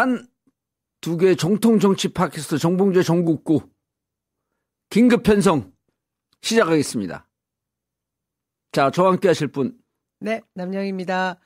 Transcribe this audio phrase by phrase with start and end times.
[0.00, 0.30] 단
[1.02, 3.62] 두 개의 정통 정치 팟캐스트 정봉재 정국구
[4.90, 5.72] 긴급 편성
[6.42, 7.26] 시작하겠습니다.
[8.72, 9.76] 자, 저와 함께 하실 분.
[10.20, 11.38] 네, 남영입니다.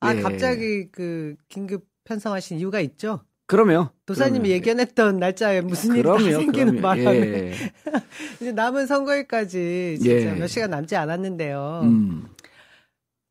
[0.00, 0.20] 아, 예.
[0.20, 3.24] 갑자기 그 긴급 편성하신 이유가 있죠?
[3.46, 3.90] 그럼요.
[4.06, 4.54] 도사님이 그럼요.
[4.54, 6.32] 예견했던 날짜에 무슨 일이.
[6.32, 6.80] 생기는 그럼요.
[6.80, 7.52] 바람에 예.
[8.40, 10.34] 이제 남은 선거일까지 진짜 예.
[10.34, 11.80] 몇 시간 남지 않았는데요.
[11.84, 12.28] 음.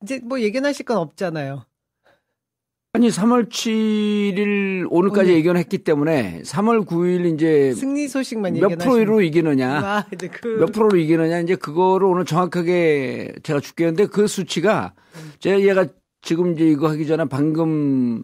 [0.03, 1.65] 이제 뭐 예견하실 건 없잖아요.
[2.93, 5.39] 아니 3월 7일 오늘까지 오늘.
[5.39, 11.39] 예견했기 때문에 3월 9일 이제 승리 소식만 몇 프로로 이기느냐, 아, 이제 그몇 프로로 이기느냐
[11.39, 14.93] 이제 그거를 오늘 정확하게 제가 줄게는데 그 수치가
[15.39, 15.85] 제가 얘가
[16.21, 18.23] 지금 이제 이거 하기 전에 방금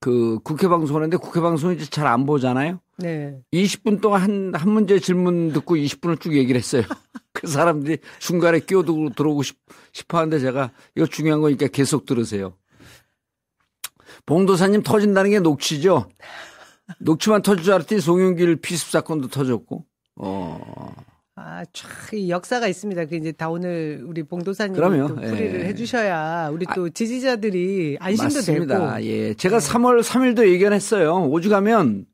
[0.00, 2.80] 그 국회 방송하는데 국회 방송 이제 잘 안 보잖아요.
[2.96, 3.36] 네.
[3.52, 6.82] 20분 동안 한, 한 문제 질문 듣고 20분을 쭉 얘기를 했어요.
[7.34, 9.58] 그 사람들이 중간에 끼어들고 들어오고 싶,
[9.92, 12.54] 싶어 하는데 제가 이거 중요한 거니까 계속 들으세요.
[14.26, 16.08] 봉도사님 터진다는 게 녹취죠?
[16.98, 19.84] 녹취만 터질 줄 알았더니 송영길 피습 사건도 터졌고,
[20.16, 20.94] 어,
[21.36, 23.04] 아, 촥, 이 역사가 있습니다.
[23.06, 24.22] 그 이제 다 오늘 우리.
[25.08, 25.64] 또 풀이를 예.
[25.64, 28.96] 아, 해주셔야 우리 또 지지자들이 안심도 맞습니다.
[28.96, 29.06] 되고.
[29.06, 29.34] 예.
[29.34, 31.28] 제가 3월 3일도 예견했어요.
[31.28, 32.06] 오죽하면,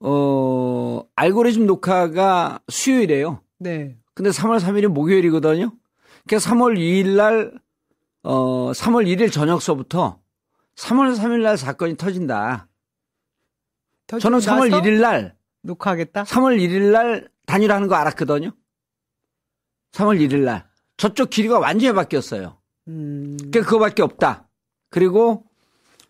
[0.00, 3.40] 어, 알고리즘 녹화가 수요일이에요.
[3.58, 3.96] 네.
[4.14, 5.72] 근데 3월 3일이 목요일이거든요.
[6.26, 7.52] 그래서 3월 2일 날,
[8.22, 10.18] 어, 3월 1일 저녁서부터
[10.76, 12.68] 3월 3일 날 사건이 터진다.
[14.18, 16.24] 저는 3월 1일 날, 녹화하겠다?
[16.24, 18.52] 3월 1일 날 단일화하는 거 알았거든요.
[19.92, 20.68] 3월 1일 날.
[20.96, 22.58] 저쪽 길이가 완전히 바뀌었어요.
[22.88, 23.36] 음.
[23.38, 24.48] 그러니까 그거밖에 없다.
[24.90, 25.44] 그리고,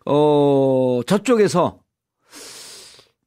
[0.05, 1.81] 어, 저쪽에서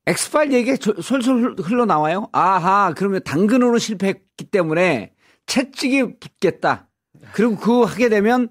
[0.06, 2.28] 엑스파일 얘기가 저- 솔솔 흘러나와요.
[2.32, 5.14] 아하, 그러면 당근으로 실패했기 때문에
[5.46, 6.88] 채찍이 붙겠다.
[7.32, 8.48] 그리고 그거 하게 되면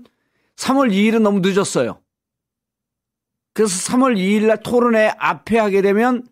[0.55, 1.99] 3월 2일은 너무 늦었어요.
[3.53, 6.23] 그래서 3월 2일 날 토론회 앞에 하게 되면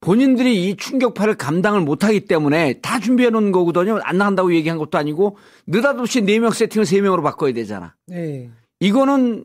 [0.00, 3.98] 본인들이 이 충격파를 감당을 못하기 때문에 다 준비해 놓은 거거든요.
[4.02, 7.94] 안 나간다고 얘기한 것도 아니고 느닷없이 4명 세팅을 3명으로 바꿔야 되잖아.
[8.06, 8.50] 네.
[8.80, 9.44] 이거는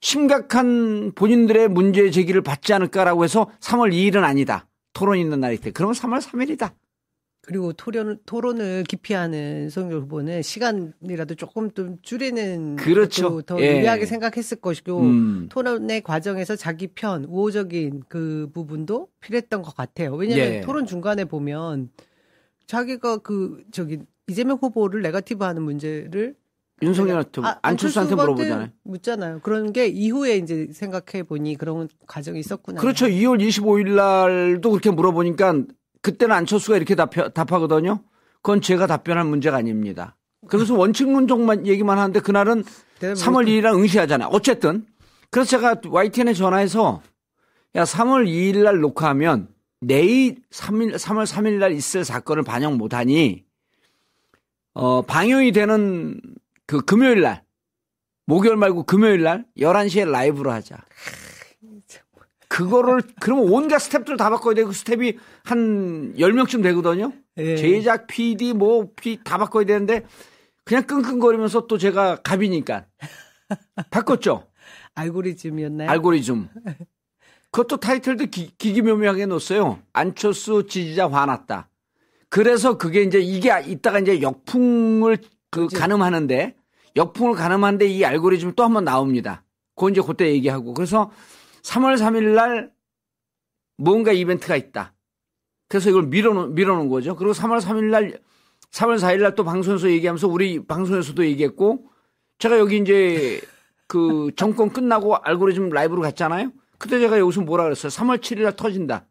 [0.00, 4.66] 심각한 본인들의 문제 제기를 받지 않을까라고 해서 3월 2일은 아니다.
[4.92, 5.70] 토론 있는 날이 때.
[5.70, 6.72] 그러면 3월 3일이다.
[7.44, 13.42] 그리고 토론, 토론을 기피하는 송영 후보는 시간이라도 조금 좀 줄이는 그렇죠.
[13.42, 13.78] 더 예.
[13.78, 15.48] 유리하게 생각했을 것이고 음.
[15.50, 20.14] 토론의 과정에서 자기 편 우호적인 그 부분도 필요했던 것 같아요.
[20.14, 20.60] 왜냐하면 예.
[20.60, 21.90] 토론 중간에 보면
[22.66, 23.98] 자기가 그 저기
[24.28, 26.36] 이재명 후보를 네거티브하는 문제를
[26.80, 28.68] 윤석열한테 아, 안철수한테 물어보잖아요.
[28.84, 29.40] 묻잖아요.
[29.40, 32.80] 그런 게 이후에 이제 생각해 보니 그런 과정이 있었구나.
[32.80, 33.06] 그렇죠.
[33.06, 35.64] 2월 25일 날도 그렇게 물어보니까
[36.02, 38.02] 그때는 안철수가 이렇게 답, 답하거든요.
[38.42, 40.16] 그건 제가 답변할 문제가 아닙니다.
[40.48, 42.64] 그래서 원칙론적만 얘기만 하는데 그날은
[42.98, 44.28] 대답을 3월 2일이랑 응시하잖아요.
[44.32, 44.84] 어쨌든.
[45.30, 47.00] 그래서 제가 YTN에 전화해서
[47.76, 49.48] 야, 3월 2일 날 녹화하면
[49.80, 53.44] 내일 3일, 3월 3일 날 있을 사건을 반영 못하니
[54.74, 56.20] 어, 방영이 되는
[56.66, 57.44] 그 금요일 날
[58.26, 60.76] 목요일 말고 금요일 날 11시에 라이브로 하자.
[62.52, 67.10] 그거를 그러면 온갖 스텝들 다 바꿔야 되고 스텝이 한 10명쯤 되거든요.
[67.38, 67.56] 예.
[67.56, 68.90] 제작, PD, 뭐,
[69.24, 70.04] 다 바꿔야 되는데
[70.62, 72.84] 그냥 끙끙거리면서 또 제가 갑이니까
[73.90, 74.44] 바꿨죠.
[74.94, 75.88] 알고리즘이었나요?
[75.88, 76.48] 알고리즘.
[77.50, 79.78] 그것도 타이틀도 기, 기기묘묘하게 놓았어요.
[79.94, 81.70] 안철수 지지자 화났다.
[82.28, 85.16] 그래서 그게 이제 이게 이따가 이제 역풍을
[85.50, 86.54] 그 가늠하는데
[86.96, 89.42] 역풍을 가늠하는데 이 알고리즘이 또 한 번 나옵니다.
[89.74, 90.74] 그거 이제 그때 얘기하고.
[90.74, 91.10] 그래서
[91.62, 92.72] 3월 3일 날
[93.76, 94.94] 뭔가 이벤트가 있다.
[95.68, 97.16] 그래서 이걸 밀어놓, 밀어놓은 거죠.
[97.16, 98.20] 그리고 3월 3일 날,
[98.70, 101.90] 3월 4일 날 또 방송에서 얘기하면서 우리 방송에서도 얘기했고
[102.38, 103.40] 제가 여기 이제
[103.86, 106.52] 그 정권 끝나고 알고리즘 라이브로 갔잖아요.
[106.78, 107.90] 그때 제가 여기서 뭐라 그랬어요?
[107.90, 109.06] 3월 7일 날 터진다.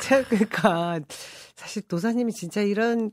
[0.00, 1.00] 참, 그러니까
[1.54, 3.10] 사실 도사님이 진짜 이런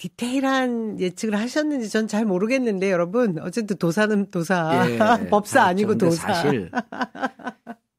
[0.00, 4.98] 디테일한 예측을 하셨는지 전 잘 모르겠는데 여러분 어쨌든 도사는 도사 예.
[5.28, 6.70] 법사 아, 근데 도사 사실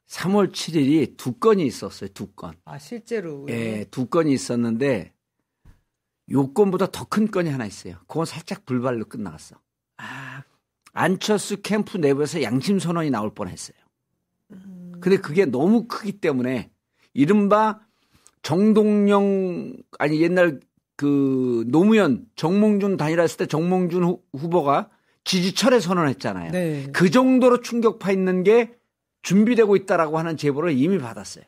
[0.08, 2.10] 3월 7일이 두 건이 있었어요.
[2.12, 2.54] 두 건.
[2.64, 5.12] 아 실제로 예, 두 건이 있었는데
[6.32, 7.94] 요 건보다 더 큰 건이 하나 있어요.
[8.08, 9.56] 그건 살짝 불발로 끝나갔어.
[9.98, 10.42] 아
[10.92, 13.76] 안철수 캠프 내부에서 양심 선언이 나올 뻔했어요.
[14.50, 14.92] 음.
[15.00, 16.70] 근데 그게 너무 크기 때문에
[17.14, 17.80] 이른바
[18.42, 20.58] 정동영 아니 옛날
[21.02, 24.88] 그 노무현 정몽준 단일화 했을 때 정몽준 후, 후보가
[25.24, 26.52] 지지철에 선언했잖아요.
[26.52, 26.86] 네.
[26.92, 28.72] 그 정도로 충격파 있는 게
[29.22, 31.44] 준비되고 있다라고 하는 제보를 이미 받았어요.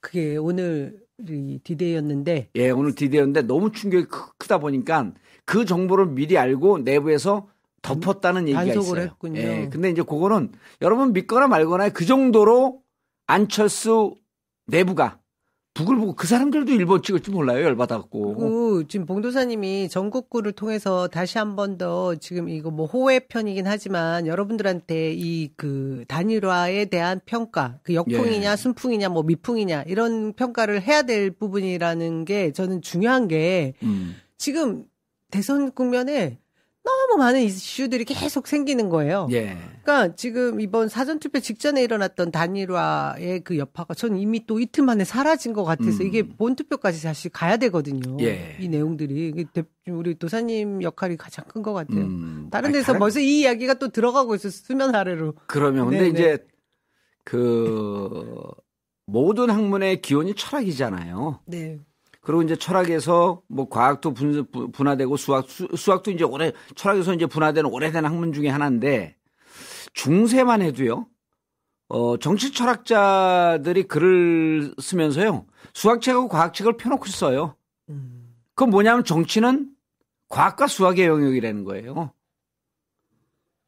[0.00, 5.12] 그게 오늘이 디데이였는데 예, 오늘 디데이였는데 너무 충격이 크, 크다 보니까
[5.44, 7.48] 그 정보를 미리 알고 내부에서
[7.82, 9.10] 덮었다는 얘기가 단속을 있어요.
[9.10, 9.40] 했군요.
[9.40, 9.68] 예.
[9.70, 10.50] 근데 이제 그거는
[10.80, 12.82] 여러분 믿거나 말거나 그 정도로
[13.28, 14.16] 안철수
[14.66, 15.20] 내부가
[15.74, 17.64] 북을 보고 그 사람들도 일본 찍을지 몰라요.
[17.64, 18.34] 열받아갖고.
[18.34, 24.26] 그리고 지금 봉도사님이 전국구를 통해서 다시 한 번 더 지금 이거 뭐 호의 편이긴 하지만
[24.26, 28.56] 여러분들한테 이 그 단일화에 대한 평가, 그 역풍이냐 예.
[28.56, 34.14] 순풍이냐 뭐 미풍이냐 이런 평가를 해야 될 부분이라는 게 저는 중요한 게 음.
[34.36, 34.84] 지금
[35.30, 36.38] 대선 국면에
[36.84, 39.28] 너무 많은 이슈들이 계속 생기는 거예요.
[39.30, 39.56] 예.
[39.82, 45.52] 그러니까 지금 이번 사전투표 직전에 일어났던 단일화의 그 여파가 전 이미 또 이틀 만에 사라진
[45.52, 46.06] 것 같아서 음.
[46.06, 48.16] 이게 본투표까지 사실 가야 되거든요.
[48.20, 48.56] 예.
[48.58, 49.46] 이 내용들이
[49.88, 52.00] 우리 도사님 역할이 가장 큰 것 같아요.
[52.00, 52.48] 음.
[52.50, 55.34] 다른 아니, 데서 다른- 벌써 이 이야기가 또 들어가고 있어 수면 아래로.
[55.46, 56.10] 그러면 근데 네네.
[56.10, 56.46] 이제
[57.24, 58.40] 그
[59.06, 61.40] 모든 학문의 기원이 철학이잖아요.
[61.46, 61.78] 네.
[62.22, 67.26] 그리고 이제 철학에서 뭐 과학도 분, 분- 분화되고 수학 수, 수학도 이제 오래 철학에서 이제
[67.26, 69.16] 분화되는 오래된 학문 중에 하나인데
[69.94, 71.06] 중세만 해도요.
[71.88, 75.46] 어 정치 철학자들이 글을 쓰면서요.
[75.74, 77.56] 수학책하고 과학책을 펴놓고 써요.
[77.90, 78.34] 음.
[78.54, 79.70] 그건 뭐냐면 정치는
[80.28, 82.12] 과학과 수학의 영역이라는 거예요.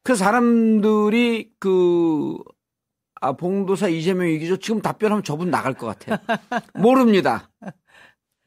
[0.03, 2.37] 그 사람들이 그,
[3.21, 4.57] 아, 봉도사 이재명 얘기죠.
[4.57, 6.17] 지금 답변하면 저분 나갈 것 같아요.
[6.75, 7.49] 모릅니다.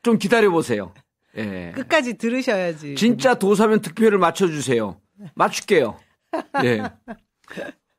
[0.02, 0.92] 좀 기다려 보세요.
[1.36, 1.72] 예.
[1.74, 2.94] 끝까지 들으셔야지.
[2.96, 5.00] 진짜 도사면 득표를 맞춰주세요.
[5.34, 5.98] 맞출게요.
[6.64, 6.82] 예.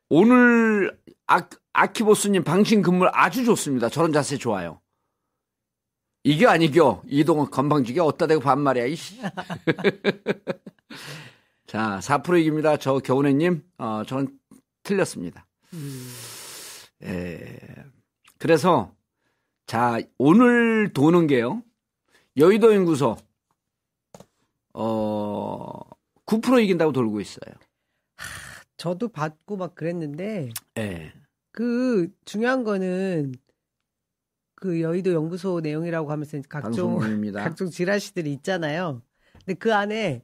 [0.08, 3.88] 오늘 아, 아키보스님 방신 근무 아주 좋습니다.
[3.88, 4.80] 저런 자세 좋아요.
[6.22, 9.20] 이겨 안 이겨 이동원 건방지게 어따 대고 반말이야 이씨.
[11.66, 12.76] 자, 4% 이깁니다.
[12.78, 14.28] 저 겨우내님, 어, 전
[14.82, 15.46] 틀렸습니다.
[17.04, 17.58] 예.
[18.38, 18.92] 그래서,
[19.66, 21.62] 자, 오늘 도는 게요.
[22.36, 23.16] 여의도 연구소,
[24.74, 25.80] 어,
[26.26, 27.54] 9% 이긴다고 돌고 있어요.
[28.76, 31.12] 저도 받고 막 그랬는데 예.
[31.52, 33.34] 그 중요한 거는
[34.54, 37.42] 그 여의도 연구소 내용이라고 하면서 각종 방송입니다.
[37.44, 39.02] 각종 지라시들이 있잖아요.
[39.44, 40.22] 근데 그 안에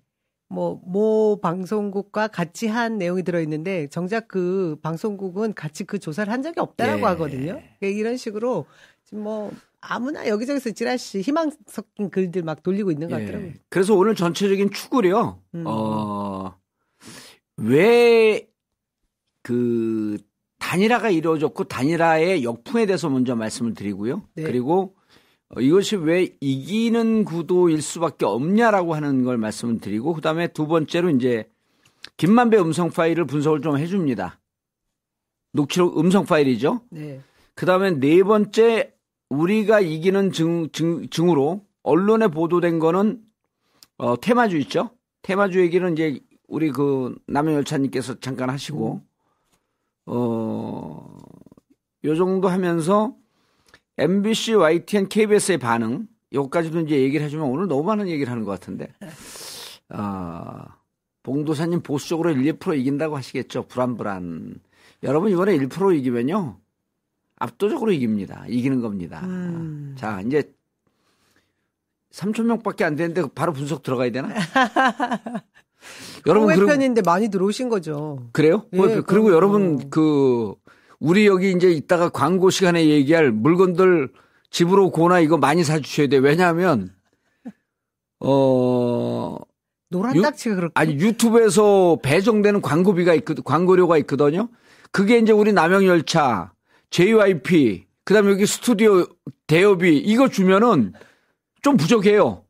[0.48, 6.42] 뭐, 모 방송국과 같이 한 내용이 들어 있는데, 정작 그 방송국은 같이 그 조사를 한
[6.42, 7.04] 적이 없다라고 예.
[7.04, 7.52] 하거든요.
[7.78, 8.66] 그러니까 이런 식으로,
[9.04, 9.50] 지금 뭐,
[9.80, 13.48] 아무나 여기저기서 지라시 희망 섞인 글들 막 돌리고 있는 것 같더라고요.
[13.48, 13.54] 예.
[13.68, 15.64] 그래서 오늘 전체적인 축을요, 음.
[15.66, 16.56] 어,
[17.56, 18.48] 왜,
[19.42, 20.18] 그,
[20.58, 24.24] 단일화가 이루어졌고, 단일화의 역풍에 대해서 먼저 말씀을 드리고요.
[24.34, 24.42] 네.
[24.42, 24.96] 그리고
[25.48, 31.10] 어, 이것이 왜 이기는 구도일 수밖에 없냐라고 하는 걸 말씀을 드리고, 그 다음에 두 번째로
[31.10, 31.48] 이제,
[32.16, 34.40] 김만배 음성 파일을 분석을 좀 해줍니다.
[35.52, 36.82] 녹취록 음성 파일이죠.
[36.90, 37.20] 네.
[37.54, 38.92] 그 다음에 네 번째
[39.30, 43.20] 우리가 이기는 증, 증, 증으로 언론에 보도된 거는
[43.98, 44.90] 어, 테마주 있죠.
[45.22, 49.00] 테마주 얘기는 이제 우리 그 남영열차님께서 잠깐 하시고
[50.06, 51.18] 어,
[52.04, 53.14] 요 정도 하면서
[53.98, 58.92] MBC, YTN, KBS의 반응 요까지도 이제 얘기를 해주면 오늘 너무 많은 얘기를 하는 것 같은데
[59.88, 60.76] 아,
[61.22, 63.64] 봉도사님 보수적으로 1, 2% 이긴다고 하시겠죠.
[63.64, 64.60] 불안불안.
[65.02, 66.58] 여러분 이번에 1% 이기면요.
[67.36, 68.44] 압도적으로 이깁니다.
[68.48, 69.20] 이기는 겁니다.
[69.24, 69.94] 음.
[69.98, 70.50] 자, 이제
[72.12, 74.28] 3천 명밖에 안 되는데 바로 분석 들어가야 되나?
[76.26, 78.26] 여러분 그리고 호외편인데 많이 들어오신 거죠.
[78.32, 78.64] 그래요?
[78.72, 79.32] 예, 그리고 그럼요.
[79.32, 80.54] 여러분 그
[80.98, 84.10] 우리 여기 이제 이따가 광고 시간에 얘기할 물건들
[84.50, 86.22] 집으로 고나 이거 많이 사주셔야 돼요.
[86.22, 86.90] 왜냐하면
[88.20, 89.36] 어
[89.90, 90.72] 노란 유- 딱지가 그렇게.
[90.74, 94.48] 아니 유튜브에서 배정되는 광고비가 있거든 광고료가 있거든요.
[94.90, 96.52] 그게 이제 우리 남영 열차,
[97.00, 99.04] JYP, 그 다음에 여기 스튜디오
[99.46, 100.94] 대여비 이거 주면은
[101.60, 102.44] 좀 부족해요.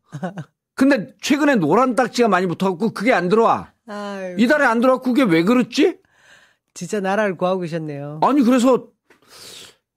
[0.77, 3.73] 근데 최근에 노란 딱지가 많이 붙어갖고 그게 안 들어와.
[3.89, 5.97] 아유, 이달에 안 들어왔고 그게 왜 그렇지?
[6.75, 8.21] 진짜 나라를 구하고 계셨네요.
[8.23, 8.87] 아니 그래서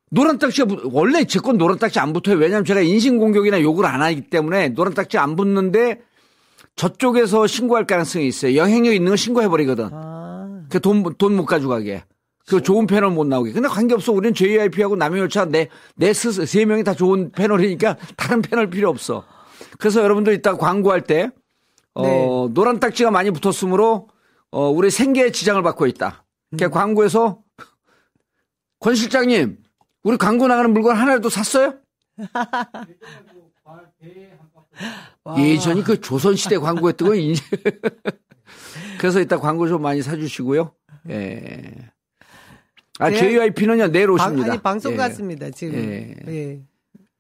[0.10, 2.36] 노란 딱지가 붙- 원래 제 건 노란 딱지 안 붙어요.
[2.38, 6.02] 왜냐하면 제가 인신공격이나 욕을 안 하기 때문에 노란 딱지 안 붙는데
[6.76, 8.56] 저쪽에서 신고할 가능성이 있어요.
[8.56, 9.90] 영향력 있는 거 신고해버리거든.
[9.92, 12.04] 아, 그 돈, 돈 못 가져가게.
[12.50, 13.52] 그 좋은 패널 못 나오게.
[13.52, 14.12] 근데 관계없어.
[14.12, 19.24] 우리는 JYP하고 남영열차 내, 내 스스, 세 명이 다 좋은 패널이니까 다른 패널 필요 없어.
[19.78, 21.30] 그래서 여러분들 이따 광고할 때,
[21.94, 22.54] 어, 네.
[22.54, 24.10] 노란 딱지가 많이 붙었으므로,
[24.50, 26.26] 어, 우리 생계에 지장을 받고 있다.
[26.58, 26.72] 그 음.
[26.72, 27.40] 광고에서,
[28.80, 29.58] 권 실장님,
[30.04, 31.76] 우리 광고 나가는 물건 하나라도 샀어요?
[35.24, 35.40] 와.
[35.40, 37.44] 예전이 그 조선시대 광고였던 거 이제.
[39.00, 40.74] 그래서 이따 광고 좀 많이 사주시고요.
[41.10, 41.92] 예.
[43.00, 43.18] 아, 네.
[43.18, 44.52] JYP는요, 내일 방, 오십니다.
[44.52, 44.98] 아니 방송 예.
[44.98, 45.80] 같습니다 지금.
[45.80, 46.16] 예.
[46.28, 46.62] 예.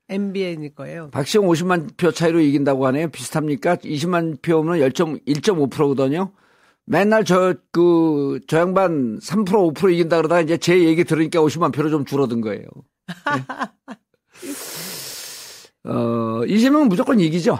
[0.10, 1.10] MBN일 거예요.
[1.12, 3.10] 박시영 50만 표 차이로 이긴다고 하네요.
[3.10, 3.78] 비슷합니까?
[3.78, 6.34] 20만 표면 1.5%거든요.
[6.86, 11.90] 맨날 저, 그, 저 양반 3% 5% 이긴다 그러다가 이제 제 얘기 들으니까 50만 표로
[11.90, 12.66] 좀 줄어든 거예요.
[13.08, 13.44] 네.
[15.90, 17.60] 어, 이재명은 무조건 이기죠.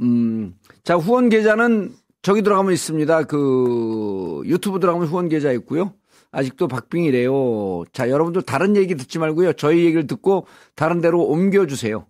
[0.00, 1.92] 음, 자, 후원 계좌는
[2.22, 3.24] 저기 들어가면 있습니다.
[3.24, 5.92] 그, 유튜브 들어가면 후원 계좌 있고요.
[6.32, 7.84] 아직도 박빙이래요.
[7.92, 9.52] 자, 여러분들 다른 얘기 듣지 말고요.
[9.52, 12.06] 저희 얘기를 듣고 다른 데로 옮겨주세요.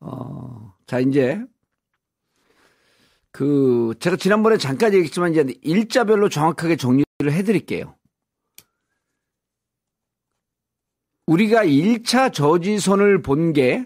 [0.00, 1.40] 어, 자, 이제
[3.30, 7.94] 그 제가 지난번에 잠깐 얘기했지만 이제 일자별로 정확하게 정리를 해드릴게요.
[11.26, 13.84] 우리가 1차 저지선을 본 게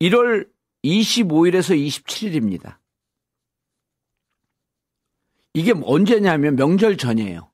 [0.00, 0.48] 1월
[0.84, 2.78] 25일에서 27일입니다.
[5.54, 7.50] 이게 언제냐면 명절 전이에요.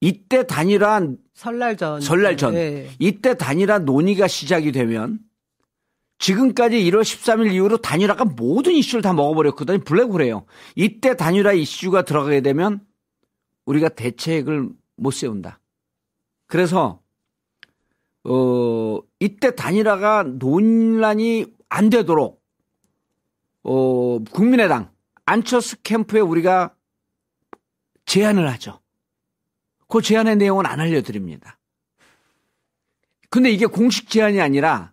[0.00, 2.90] 이때 단일화 설날 전 설날 전 네.
[2.98, 5.18] 이때 단일화 논의가 시작이 되면
[6.18, 9.78] 지금까지 1월 13일 이후로 단일화가 모든 이슈를 다 먹어버렸거든요.
[9.80, 10.46] 블랙홀이에요.
[10.76, 12.80] 이때 단일화 이슈가 들어가게 되면
[13.64, 15.60] 우리가 대책을 못 세운다.
[16.46, 17.00] 그래서
[18.24, 22.42] 어 이때 단일화가 논란이 안 되도록
[23.62, 24.93] 어 국민의당
[25.26, 26.74] 안처스 캠프에 우리가
[28.06, 28.80] 제안을 하죠.
[29.88, 31.58] 그 제안의 내용은 안 알려드립니다.
[33.30, 34.92] 근데 이게 공식 제안이 아니라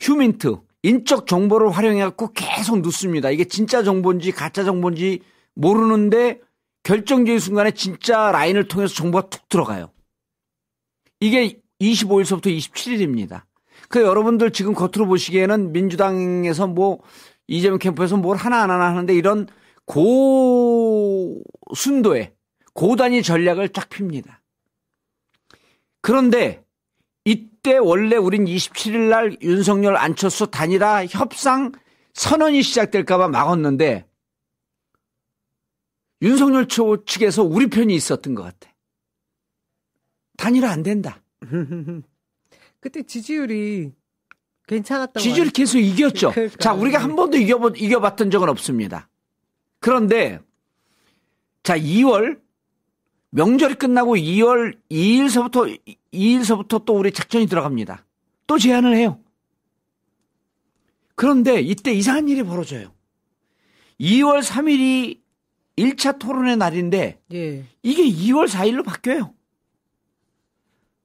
[0.00, 3.30] 휴민트, 인적 정보를 활용해갖고 계속 넣습니다.
[3.30, 5.22] 이게 진짜 정보인지 가짜 정보인지
[5.54, 6.40] 모르는데
[6.82, 9.90] 결정적인 순간에 진짜 라인을 통해서 정보가 툭 들어가요.
[11.20, 13.44] 이게 25일서부터 27일입니다.
[13.88, 17.00] 그 여러분들 지금 겉으로 보시기에는 민주당에서 뭐
[17.46, 19.46] 이재명 캠프에서 뭘 하나하나 하는데 이런
[21.74, 22.34] 고순도의
[22.72, 24.42] 고단위 전략을 쫙 핍니다.
[26.00, 26.64] 그런데
[27.24, 31.72] 이때 원래 우린 27일 날 윤석열 안철수 단일화 협상
[32.12, 34.06] 선언이 시작될까봐 막았는데
[36.22, 36.66] 윤석열
[37.06, 38.74] 측에서 우리 편이 있었던 것 같아.
[40.36, 41.22] 단일화 안 된다.
[42.80, 43.92] 그때 지지율이
[44.66, 46.32] 괜찮았던 지지율 계속 이겼죠.
[46.32, 46.56] 그러니까.
[46.56, 49.08] 자, 우리가 한 번도 이겨보, 이겨봤던 적은 없습니다.
[49.80, 50.40] 그런데
[51.62, 52.40] 자, 2월
[53.30, 55.78] 명절이 끝나고 2월 2일서부터
[56.12, 58.04] 2일서부터 또 우리 작전이 들어갑니다.
[58.46, 59.20] 또 제안을 해요.
[61.16, 62.92] 그런데 이때 이상한 일이 벌어져요.
[64.00, 65.20] 2월 3일이
[65.76, 67.64] 1차 토론의 날인데 예.
[67.82, 69.34] 이게 2월 4일로 바뀌어요.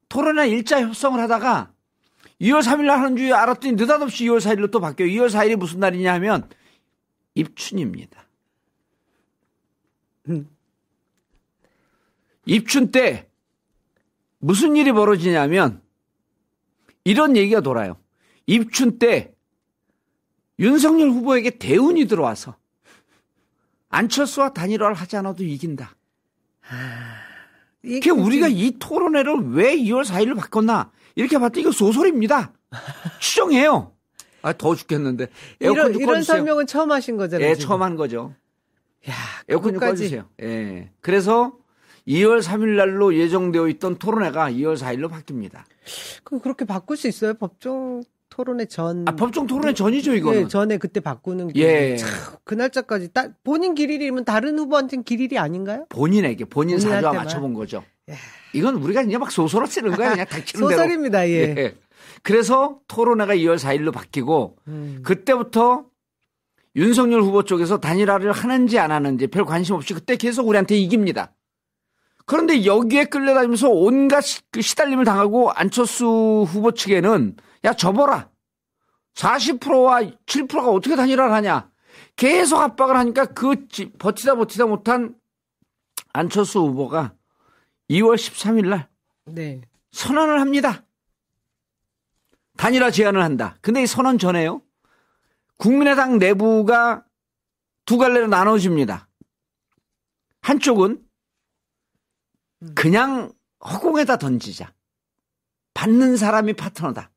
[0.10, 1.72] 토론회 1차 협상을 하다가
[2.42, 5.10] 2월 3일 날 하는 줄 알았더니 느닷없이 2월 4일로 또 바뀌어요.
[5.10, 6.50] 2월 4일이 무슨 날이냐 하면
[7.36, 8.26] 입춘입니다.
[10.30, 10.50] 음.
[12.46, 13.28] 입춘 때
[14.40, 15.82] 무슨 일이 벌어지냐면
[17.04, 17.98] 이런 얘기가 돌아요.
[18.46, 19.36] 입춘 때
[20.60, 22.56] 윤석열 후보에게 대운이 들어와서
[23.90, 25.96] 안철수와 단일화를 하지 않아도 이긴다.
[27.84, 32.54] 이게 우리가 이 토론회를 왜 2월 4일로 바꿨나 이렇게 봤더니 이거 소설입니다.
[33.20, 33.92] 추정해요.
[34.42, 35.28] 아, 더워 죽겠는데.
[35.60, 37.50] 에어컨 이런, 이런 설명은 처음 하신 거잖아요.
[37.50, 38.34] 예, 처음 한 거죠.
[39.10, 39.14] 야,
[39.50, 40.30] 에어컨 좀 꺼주세요.
[40.42, 40.92] 예.
[41.02, 41.54] 그래서
[42.08, 45.64] 2월 3일 날로 예정되어 있던 토론회가 2월 4일로 바뀝니다.
[46.24, 47.34] 그럼 그렇게 바꿀 수 있어요?
[47.34, 49.06] 법정 토론회 전.
[49.06, 50.44] 아, 법정 토론회 전이죠, 이거는.
[50.44, 51.60] 네, 전에 그때 바꾸는 게.
[51.60, 51.98] 예.
[51.98, 52.10] 참,
[52.46, 55.86] 그 날짜까지 따, 본인 길일이면 다른 후보한테는 길일이 아닌가요?
[55.90, 57.84] 본인에게, 본인 사주와 맞춰본 거죠.
[58.10, 58.16] 야.
[58.54, 60.82] 이건 우리가 그냥 막 소설을 쓰는 거야, 그냥 닥치는 대로.
[60.82, 61.56] 소설입니다, 예.
[61.58, 61.76] 예.
[62.24, 65.02] 그래서 토론회가 2월 4일로 바뀌고, 음.
[65.04, 65.86] 그때부터
[66.76, 71.34] 윤석열 후보 쪽에서 단일화를 하는지 안 하는지 별 관심 없이 그때 계속 우리한테 이깁니다.
[72.26, 78.30] 그런데 여기에 끌려다니면서 온갖 그 시달림을 당하고 안철수 후보 측에는 야 접어라.
[79.16, 81.70] 40%와 7%가 어떻게 단일화를 하냐.
[82.16, 83.56] 계속 압박을 하니까 그
[83.98, 85.16] 버티다 버티다 못한
[86.14, 87.14] 안철수 후보가
[87.90, 88.88] 2월 13일 날
[89.26, 89.62] 네.
[89.92, 90.86] 선언을 합니다.
[92.58, 93.58] 단일화 제안을 한다.
[93.62, 94.62] 근데 이 선언 전에요.
[95.58, 97.06] 국민의당 내부가
[97.86, 99.08] 두 갈래로 나눠집니다.
[100.42, 101.04] 한쪽은
[102.76, 103.32] 그냥
[103.64, 104.74] 허공에다 던지자.
[105.74, 107.12] 받는 사람이 파트너다.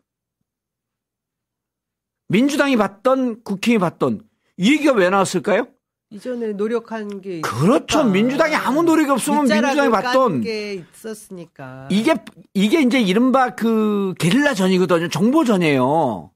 [2.29, 5.69] 민주당이 받던 국힘이 받던 이 얘기가 왜 나왔을까요?
[6.13, 8.01] 이전에 노력한 게 그렇죠.
[8.01, 8.05] 있었다.
[8.05, 12.15] 민주당이 아무 노력이 없으면 민주당이 받던 게 있었으니까 이게
[12.53, 15.09] 이게 이제 이른바 그 게릴라 전이거든요.
[15.09, 16.31] 정보 전이에요.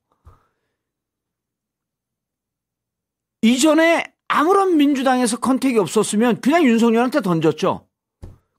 [3.43, 7.87] 이전에 아무런 민주당에서 컨택이 없었으면 그냥 윤석열한테 던졌죠.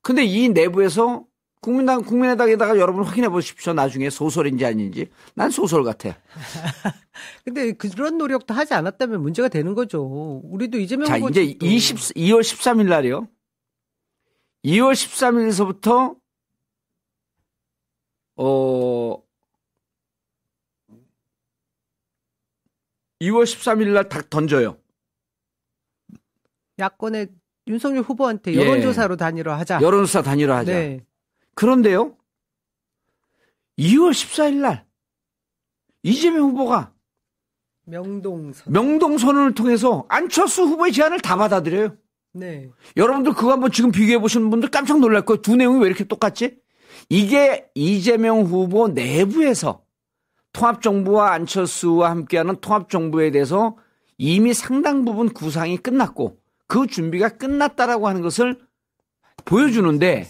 [0.04, 1.26] 근데 이 내부에서
[1.62, 3.74] 국민당 국민의당에다가 여러분 확인해 보십시오.
[3.74, 5.10] 나중에 소설인지 아닌지.
[5.34, 6.16] 난 소설 같아.
[7.44, 10.42] 근데 그런 노력도 하지 않았다면 문제가 되는 거죠.
[10.44, 13.28] 우리도 이재명 자, 이제 20 2월 13일 날이요.
[14.66, 16.18] 2월 13일서부터
[18.38, 19.18] 어
[23.22, 24.78] 2월 13일 날딱 던져요.
[26.80, 27.30] 야권의
[27.68, 28.58] 윤석열 후보한테 예.
[28.58, 29.82] 여론조사로 단일화 하자.
[29.82, 30.72] 여론조사 단일화 하자.
[30.72, 31.06] 네.
[31.58, 32.16] 그런데요.
[33.80, 34.86] 2월 14일 날
[36.04, 36.94] 이재명 후보가
[37.86, 38.72] 명동선.
[38.72, 41.98] 명동선언을 통해서 안철수 후보의 제안을 다 받아들여요.
[42.34, 42.70] 네.
[42.96, 45.42] 여러분들 그거 한번 지금 비교해 보시는 분들 깜짝 놀랄 거예요.
[45.42, 46.60] 두 내용이 왜 이렇게 똑같지?
[47.10, 49.84] 이게 이재명 후보 내부에서
[50.54, 53.78] 통합정부와 안철수와 함께하는 통합정부에 대해서
[54.20, 58.60] 이미 상당 부분 구상이 끝났고 그 준비가 끝났다라고 하는 것을
[59.46, 60.28] 보여주는데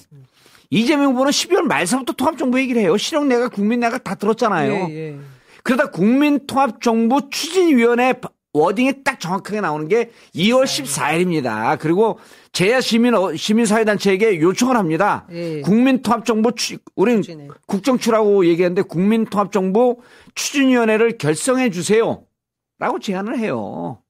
[0.69, 2.97] 이재명 후보는 12월 말서부터 통합정부 얘기를 해요.
[2.97, 4.73] 실용내가 국민내가 다 들었잖아요.
[4.89, 5.17] 예, 예.
[5.63, 8.15] 그러다 국민통합정부 추진위원회
[8.53, 11.77] 워딩이 딱 정확하게 나오는 게 2월 14일입니다.
[11.79, 12.17] 그리고
[12.53, 15.27] 제야 시민 어, 시민사회단체에게 요청을 합니다.
[15.31, 15.61] 예.
[15.61, 16.77] 국민통합정부 추,
[17.21, 17.49] 추진회.
[17.67, 20.01] 국정추라고 얘기하는데 국민통합정부
[20.35, 24.01] 추진위원회를 결성해 주세요.라고 제안을 해요.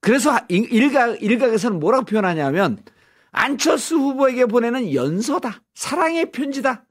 [0.00, 2.78] 그래서 일- 일각 일각에서는 뭐라고 표현하냐면
[3.32, 6.86] 안철수 후보에게 보내는 연서다, 사랑의 편지다.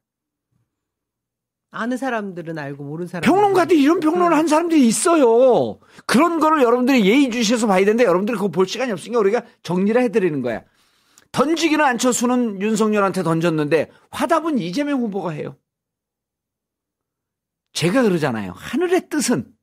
[1.73, 3.25] 아는 사람들은 알고 모르는 사람.
[3.25, 5.79] 평론가들이 이런 평론을 한 사람들이 있어요.
[6.05, 10.65] 그런 거를 여러분들이 예의주시해서 봐야 되는데 여러분들이 그거 볼 시간이 없으니까 우리가 정리를 해드리는 거야.
[11.31, 15.57] 던지기는 안철수는 윤석열한테 던졌는데 화답은 이재명 후보가 해요.
[17.71, 18.51] 제가 그러잖아요.
[18.51, 19.55] 하늘의 뜻은,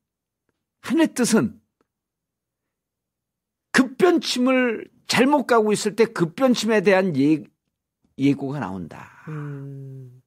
[0.81, 1.61] 하늘의 뜻은
[3.71, 7.43] 급변침을 잘못 가고 있을 때 급변침에 대한 예,
[8.17, 9.09] 예고가 나온다.
[9.27, 10.21] 음.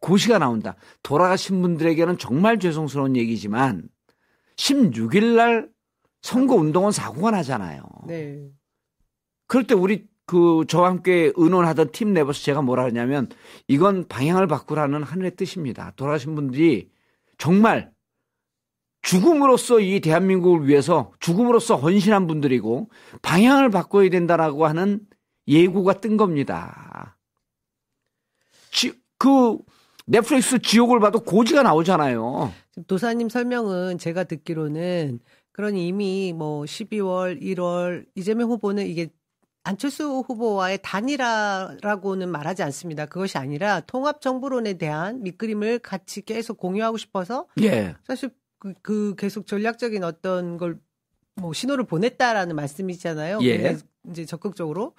[0.00, 0.74] 고시가 나온다.
[1.02, 3.88] 돌아가신 분들에게는 정말 죄송스러운 얘기지만
[4.56, 5.68] 16일 날
[6.22, 7.82] 선거 운동은 사고가 나잖아요.
[8.06, 8.48] 네.
[9.46, 13.28] 그럴 때 우리 그 저와 함께 의논하던 팀 내부에서 제가 뭐라 하냐면
[13.68, 15.92] 이건 방향을 바꾸라는 하늘의 뜻입니다.
[15.96, 16.90] 돌아가신 분들이
[17.36, 17.92] 정말
[19.02, 22.90] 죽음으로써 이 대한민국을 위해서 죽음으로써 헌신한 분들이고
[23.22, 25.00] 방향을 바꿔야 된다라고 하는
[25.48, 27.16] 예고가 뜬 겁니다.
[28.70, 29.58] 지, 그
[30.06, 32.52] 넷플릭스 지옥을 봐도 고지가 나오잖아요.
[32.86, 35.20] 도사님 설명은 제가 듣기로는
[35.52, 39.10] 그러니 이미 뭐 12월, 1월 이재명 후보는 이게
[39.62, 43.06] 안철수 후보와의 단일화라고는 말하지 않습니다.
[43.06, 47.94] 그것이 아니라 통합 정부론에 대한 밑그림을 같이 계속 공유하고 싶어서 예.
[48.04, 48.30] 사실
[48.60, 50.78] 그, 그 계속 전략적인 어떤 걸
[51.40, 53.40] 뭐 신호를 보냈다라는 말씀이잖아요.
[53.42, 53.76] 예.
[54.08, 54.94] 이제 적극적으로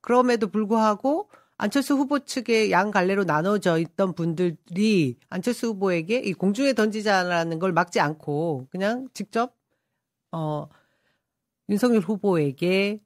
[0.00, 7.58] 그럼에도 불구하고 안철수 후보 측의 양 갈래로 나눠져 있던 분들이 안철수 후보에게 이 공중에 던지자라는
[7.58, 9.56] 걸 막지 않고 그냥 직접
[10.32, 10.68] 어
[11.68, 13.00] 윤석열 후보에게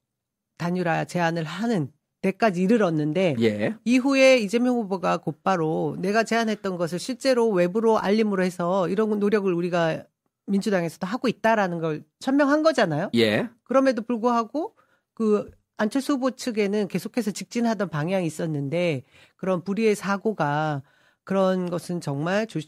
[0.56, 3.74] 단일화 제안을 하는 데까지 이르렀는데 예.
[3.84, 10.02] 이후에 이재명 후보가 곧바로 내가 제안했던 것을 실제로 외부로 알림으로 해서 이런 노력을 우리가
[10.46, 13.10] 민주당에서도 하고 있다라는 걸 천명한 거잖아요.
[13.14, 13.48] 예.
[13.64, 14.74] 그럼에도 불구하고
[15.14, 19.04] 그 안철수 후보 측에는 계속해서 직진하던 방향이 있었는데
[19.36, 20.82] 그런 불의의 사고가
[21.22, 22.58] 그런 것은 정말 조-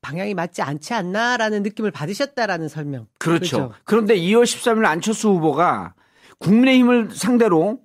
[0.00, 3.06] 방향이 맞지 않지 않나라는 느낌을 받으셨다라는 설명.
[3.18, 3.56] 그렇죠.
[3.56, 3.74] 그렇죠.
[3.84, 5.94] 그런데 2월 13일 안철수 후보가
[6.38, 7.80] 국민의힘을 상대로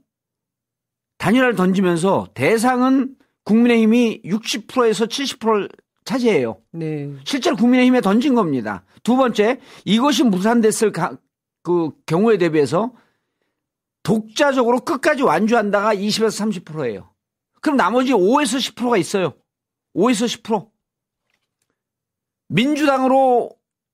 [1.20, 5.70] 단일화를 던지면서 대상은 국민의힘이 60%에서 70%를
[6.06, 6.58] 차지해요.
[6.72, 7.12] 네.
[7.26, 8.84] 실제로 국민의힘에 던진 겁니다.
[9.04, 11.18] 두 번째, 이것이 무산됐을 가-
[11.62, 12.94] 그 경우에 대비해서
[14.04, 17.10] 독자적으로 끝까지 완주한다가 20에서 30%예요.
[17.62, 19.34] 그럼 나머지 5에서 10%가 있어요.
[19.96, 20.70] 5에서 10%.
[22.48, 23.52] 민주당으로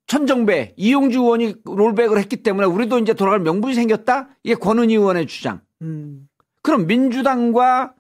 [0.07, 4.29] 천정배, 이용주 의원이 롤백을 했기 때문에 우리도 이제 돌아갈 명분이 생겼다?
[4.43, 5.61] 이게 권은희 의원의 주장.
[5.81, 6.29] 음.
[6.65, 7.93] 그럼 민주당과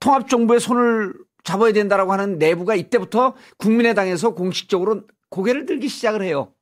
[0.00, 1.12] 통합정부의 손을
[1.44, 6.54] 잡아야 된다라고 하는 내부가 이때부터 국민의당에서 공식적으로 고개를 들기 시작을 해요.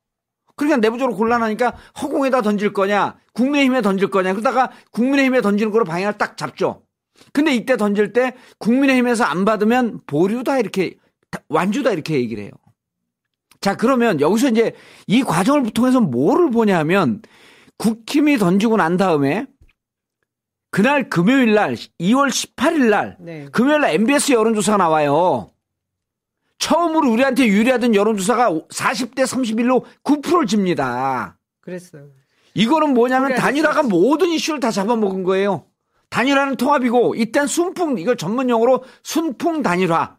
[0.56, 6.36] 그러니까 내부적으로 곤란하니까 허공에다 던질 거냐, 국민의힘에 던질 거냐, 그러다가 국민의힘에 던지는 거로 방향을 딱
[6.36, 6.82] 잡죠.
[7.32, 10.96] 근데 이때 던질 때 국민의힘에서 안 받으면 보류다 이렇게,
[11.48, 12.50] 완주다 이렇게 얘기를 해요.
[13.60, 14.74] 자, 그러면 여기서 이제
[15.06, 17.22] 이 과정을 통해서 뭐를 보냐면
[17.78, 19.46] 국힘이 던지고 난 다음에
[20.74, 23.46] 그날 금요일 날 2월 18일 날 네.
[23.52, 25.52] 금요일 날 MBS 여론조사가 나와요.
[26.58, 31.38] 처음으로 우리한테 유리하던 여론조사가 40대 31로 9%를 집니다.
[31.60, 32.08] 그랬어요.
[32.54, 33.88] 이거는 뭐냐면 그래, 단일화가 그렇지.
[33.88, 35.64] 모든 이슈를 다 잡아먹은 거예요.
[36.10, 40.18] 단일화는 통합이고 이땐 순풍 이걸 전문 용어로 순풍 단일화.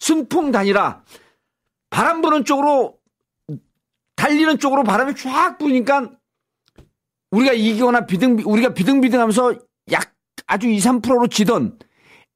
[0.00, 1.04] 순풍 단일화.
[1.90, 2.98] 바람 부는 쪽으로
[4.16, 6.10] 달리는 쪽으로 바람이 쫙 부니까
[7.36, 9.58] 우리가 이기거나 비등 우리가 비등비등하면서
[9.92, 10.14] 약
[10.46, 11.78] 아주 2, 3%로 지던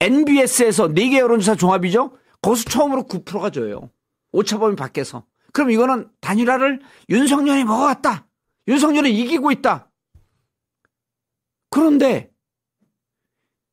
[0.01, 2.17] NBS에서 4개 여론조사 종합이죠.
[2.43, 3.91] 거기서 처음으로 9%가 져요.
[4.33, 5.25] 오차범위 밖에서.
[5.53, 8.27] 그럼 이거는 단일화를 윤석열이 먹어갔다.
[8.69, 9.91] 윤석열이 이기고 있다.
[11.71, 12.31] 그런데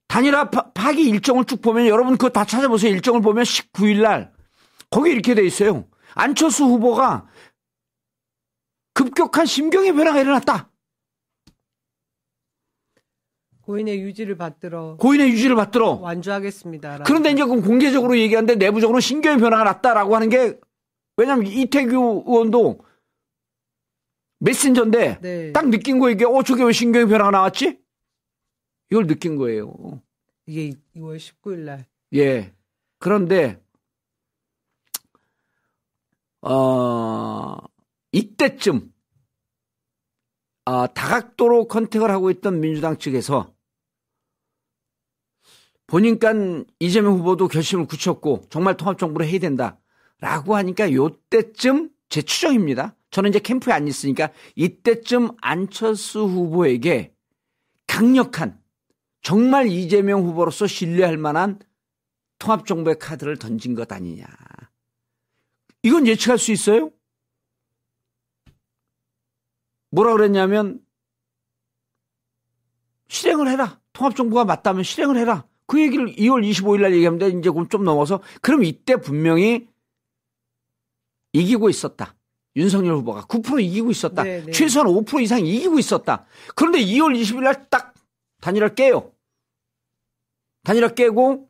[0.07, 2.91] 단일화 파기 일정을 쭉 보면 여러분 그거 다 찾아보세요.
[2.91, 4.31] 일정을 보면 19일 날
[4.89, 5.87] 거기 이렇게 돼 있어요.
[6.15, 7.27] 안철수 후보가
[8.93, 10.71] 급격한 심경의 변화가 일어났다.
[13.67, 17.03] 고인의 유지를 받들어 고인의 유지를 받들어 완주하겠습니다.
[17.03, 20.57] 그런데 이제 그럼 공개적으로 얘기하는데 내부적으로 신경의 변화가 났다라고 하는 게
[21.17, 22.79] 왜냐하면 이태규 의원도
[24.39, 25.51] 메신저인데 네.
[25.51, 27.77] 딱 느낀 거 이게 어 저게 왜 신경의 변화가 나왔지?
[28.89, 30.01] 이걸 느낀 거예요.
[30.45, 31.85] 이게 2월 19일 날.
[32.13, 32.53] 예.
[32.99, 33.61] 그런데
[36.39, 37.57] 어
[38.13, 38.93] 이때쯤
[40.63, 43.56] 아, 다각도로 컨택을 하고 있던 민주당 측에서
[45.87, 46.33] 보니까
[46.79, 52.95] 이재명 후보도 결심을 굳혔고 정말 통합정부를 해야 된다라고 하니까 요때쯤 제 추정입니다.
[53.09, 57.13] 저는 이제 캠프에 안 있으니까 이때쯤 안철수 후보에게
[57.87, 58.61] 강력한
[59.21, 61.59] 정말 이재명 후보로서 신뢰할 만한
[62.39, 64.25] 통합정부의 카드를 던진 것 아니냐.
[65.83, 66.91] 이건 예측할 수 있어요?
[69.89, 70.81] 뭐라 그랬냐면
[73.07, 73.79] 실행을 해라.
[73.93, 75.47] 통합정부가 맞다면 실행을 해라.
[75.67, 79.67] 그 얘기를 2월 25일 날 얘기하는데 이제 좀 넘어서 그럼 이때 분명히
[81.33, 82.15] 이기고 있었다.
[82.55, 84.23] 윤석열 후보가 9% 이기고 있었다.
[84.23, 84.45] 네네.
[84.45, 84.51] 네.
[84.51, 86.25] 최소한 5% 이상 이기고 있었다.
[86.55, 87.93] 그런데 2월 20일 날 딱
[88.41, 89.11] 단일화 깨요.
[90.63, 91.49] 단일화 깨고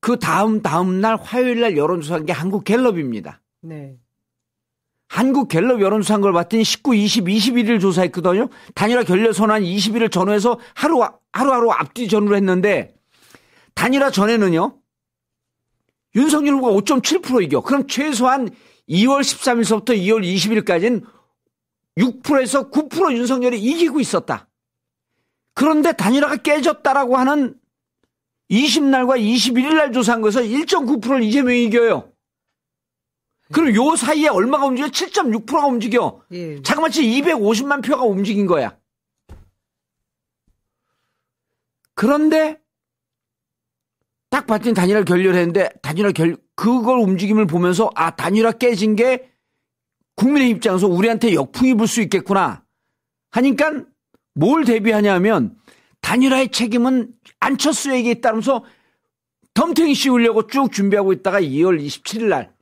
[0.00, 3.40] 그 다음 다음 날 화요일 날 여론조사한 게 한국 갤럽입니다.
[3.62, 3.98] 네.
[5.08, 8.48] 한국 갤럽 여론조사한 걸 봤더니 19, 20, 21일 조사했거든요.
[8.74, 12.94] 단일화 결렬 선언 20일을 전후해서 하루, 하루하루 앞뒤 전후로 했는데
[13.74, 14.78] 단일화 전에는요.
[16.14, 17.60] 윤석열 후보가 5.7% 이겨.
[17.62, 18.50] 그럼 최소한
[18.88, 21.04] 2월 13일서부터 2월 20일까지는
[21.96, 24.48] 6%에서 9% 윤석열이 이기고 있었다.
[25.54, 27.54] 그런데 단일화가 깨졌다라고 하는
[28.50, 32.12] 20날과 21일 날 조사한 것에서 1.9%를 이재명이 이겨요.
[33.52, 34.88] 그럼 요 사이에 얼마가 움직여?
[34.88, 36.22] 7.6%가 움직여.
[36.32, 36.60] 예.
[36.62, 38.76] 자그마치 250만 표가 움직인 거야.
[41.94, 42.60] 그런데
[44.30, 49.30] 딱 봤더니 단일화 결렬했는데 단일화 결 그걸 움직임을 보면서 아 단일화 깨진 게
[50.16, 52.64] 국민의 입장에서 우리한테 역풍이 불 수 있겠구나
[53.30, 53.84] 하니까
[54.34, 55.56] 뭘 대비하냐면
[56.02, 58.64] 단일화의 책임은 안철수에게 있다면서
[59.54, 62.52] 덤탱이 씌우려고 쭉 준비하고 있다가 2월 27일 날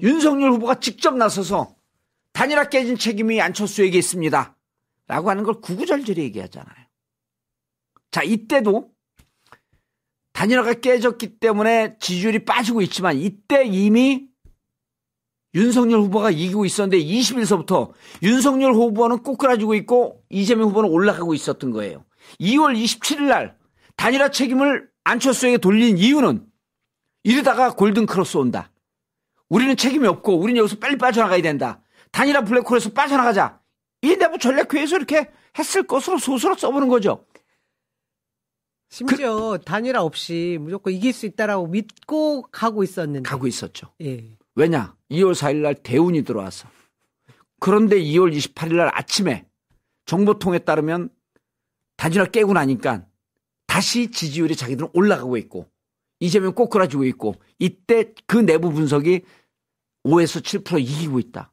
[0.00, 1.74] 윤석열 후보가 직접 나서서
[2.32, 4.56] 단일화 깨진 책임이 안철수에게 있습니다.
[5.06, 6.86] 라고 하는 걸 구구절절히 얘기하잖아요.
[8.10, 8.90] 자, 이때도
[10.32, 14.28] 단일화가 깨졌기 때문에 지지율이 빠지고 있지만 이때 이미
[15.54, 22.04] 윤석열 후보가 이기고 있었는데 20일서부터 윤석열 후보는 꼬꾸라지고 있고 이재명 후보는 올라가고 있었던 거예요.
[22.40, 23.56] 2월 27일 날
[23.96, 26.44] 단일화 책임을 안철수에게 돌린 이유는
[27.22, 28.72] 이러다가 골든 크로스 온다.
[29.54, 31.80] 우리는 책임이 없고 우리는 여기서 빨리 빠져나가야 된다.
[32.10, 33.60] 단일화 블랙홀에서 빠져나가자.
[34.02, 37.24] 이 내부 전략회의에서 이렇게 했을 것으로 소설로 써보는 거죠.
[38.90, 43.28] 심지어 그, 단일화 없이 무조건 이길 수 있다라고 믿고 가고 있었는데.
[43.28, 43.92] 가고 있었죠.
[44.02, 44.24] 예.
[44.56, 44.96] 왜냐?
[45.12, 46.68] 2월 4일 날 대운이 들어와서.
[47.60, 49.46] 그런데 2월 28일 날 아침에
[50.06, 51.10] 정보통에 따르면
[51.96, 53.06] 단일화 깨고 나니까
[53.68, 55.68] 다시 지지율이 자기들은 올라가고 있고
[56.18, 59.22] 이재명 꼬꾸라지고 있고 이때 그 내부 분석이
[60.04, 61.52] 5에서 7% 이기고 있다.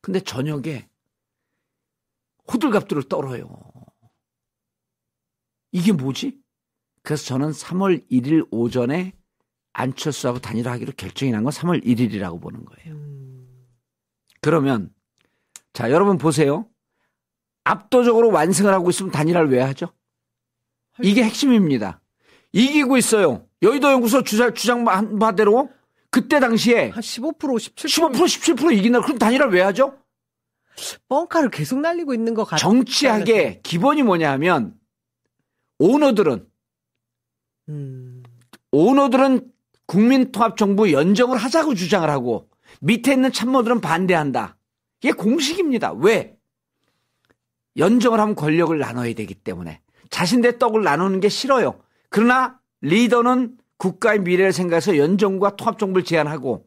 [0.00, 0.88] 근데 저녁에
[2.52, 3.48] 호들갑들을 떨어요.
[5.72, 6.38] 이게 뭐지?
[7.02, 9.12] 그래서 저는 3월 1일 오전에
[9.72, 12.96] 안철수하고 단일화 하기로 결정이 난 건 3월 1일이라고 보는 거예요.
[14.40, 14.92] 그러면
[15.72, 16.68] 자 여러분 보세요.
[17.64, 19.92] 압도적으로 완승을 하고 있으면 단일화를 왜 하죠?
[21.02, 22.00] 이게 핵심입니다.
[22.52, 23.46] 이기고 있어요.
[23.62, 25.70] 여의도 연구소 주장, 주장한 바대로
[26.10, 29.00] 그때 당시에 한 15% 17% 15% 17% 이긴다.
[29.00, 29.96] 그럼 단일화 왜 하죠?
[31.08, 32.58] 뻥카를 계속 날리고 있는 것 같아요.
[32.58, 34.74] 정치학의 기본이 뭐냐 하면
[35.78, 36.46] 오너들은
[37.68, 38.22] 음.
[38.72, 39.50] 오너들은
[39.86, 42.48] 국민통합정부 연정을 하자고 주장을 하고
[42.80, 44.56] 밑에 있는 참모들은 반대한다.
[45.02, 45.92] 이게 공식입니다.
[45.92, 46.36] 왜?
[47.76, 51.80] 연정을 하면 권력을 나눠야 되기 때문에 자신의 떡을 나누는 게 싫어요.
[52.08, 56.66] 그러나 리더는 국가의 미래를 생각해서 연정과 통합정부를 제안하고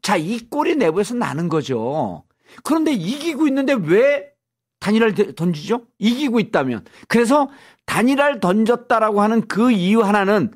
[0.00, 2.24] 자, 이 꼴이 내부에서 나는 거죠.
[2.64, 4.32] 그런데 이기고 있는데 왜
[4.80, 5.86] 단일화를 던지죠?
[5.98, 6.84] 이기고 있다면.
[7.08, 7.48] 그래서
[7.86, 10.52] 단일화를 던졌다라고 하는 그 이유 하나는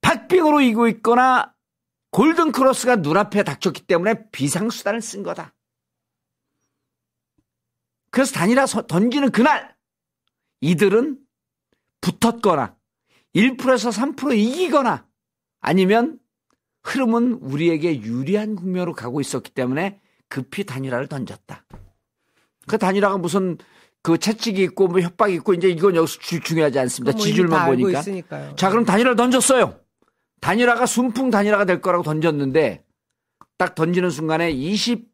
[0.00, 1.54] 박빙으로 이기고 있거나
[2.10, 5.54] 골든 크로스가 눈앞에 닥쳤기 때문에 비상수단을 쓴 거다.
[8.10, 9.74] 그래서 단일화 던지는 그날
[10.60, 11.18] 이들은
[12.02, 12.76] 붙었거나
[13.34, 15.06] 1%에서 3% 이기거나
[15.60, 16.18] 아니면
[16.82, 21.64] 흐름은 우리에게 유리한 국면으로 가고 있었기 때문에 급히 단일화를 던졌다.
[22.66, 23.58] 그 단일화가 무슨
[24.02, 27.16] 그 채찍이 있고 뭐 협박이 있고 이제 이건 여기서 주, 중요하지 않습니다.
[27.16, 28.00] 뭐 지줄만 보니까.
[28.00, 28.56] 있으니까요.
[28.56, 29.78] 자, 그럼 단일화를 던졌어요.
[30.40, 32.84] 단일화가 순풍 단일화가 될 거라고 던졌는데
[33.56, 35.08] 딱 던지는 순간에 20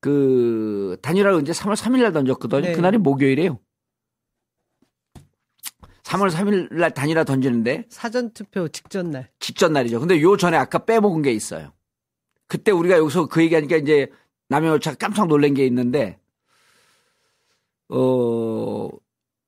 [0.00, 2.60] 그 단일화를 이제 3월 3일 날 던졌거든요.
[2.60, 2.72] 네.
[2.72, 3.58] 그날이 목요일이에요.
[6.12, 9.30] 3월 3일 날 단일화 던지는데 사전 투표 직전 날.
[9.40, 9.98] 직전 날이죠.
[10.00, 11.72] 근데 요 전에 아까 빼먹은 게 있어요.
[12.46, 14.10] 그때 우리가 여기서 그 얘기하니까 이제
[14.48, 16.18] 남영열차 깜짝 놀란 게 있는데
[17.88, 18.88] 어,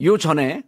[0.03, 0.63] 요 전에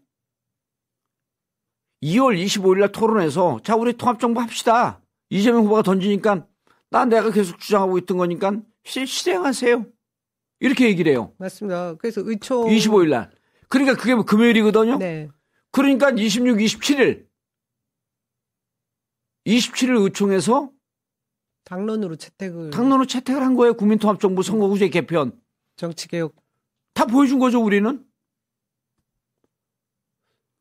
[2.03, 5.01] 2월 25일 날 토론에서 자, 우리 통합정부 합시다.
[5.31, 6.47] 이재명 후보가 던지니까
[6.91, 8.53] 난 내가 계속 주장하고 있던 거니까
[8.85, 9.87] 실행하세요.
[10.61, 11.33] 이렇게 얘기를 해요.
[11.39, 11.95] 맞습니다.
[11.95, 13.31] 그래서 의총 25일 날.
[13.69, 14.99] 그러니까 그게 뭐 금요일이거든요.
[14.99, 15.29] 네.
[15.71, 17.27] 그러니까 26, 27일
[19.47, 20.71] 27일 의총에서
[21.65, 23.75] 당론으로 채택을 당론으로 채택을 한 거예요.
[23.75, 25.39] 국민통합정부 선거구제 개편.
[25.77, 26.35] 정치개혁
[26.95, 28.05] 다 보여준 거죠, 우리는.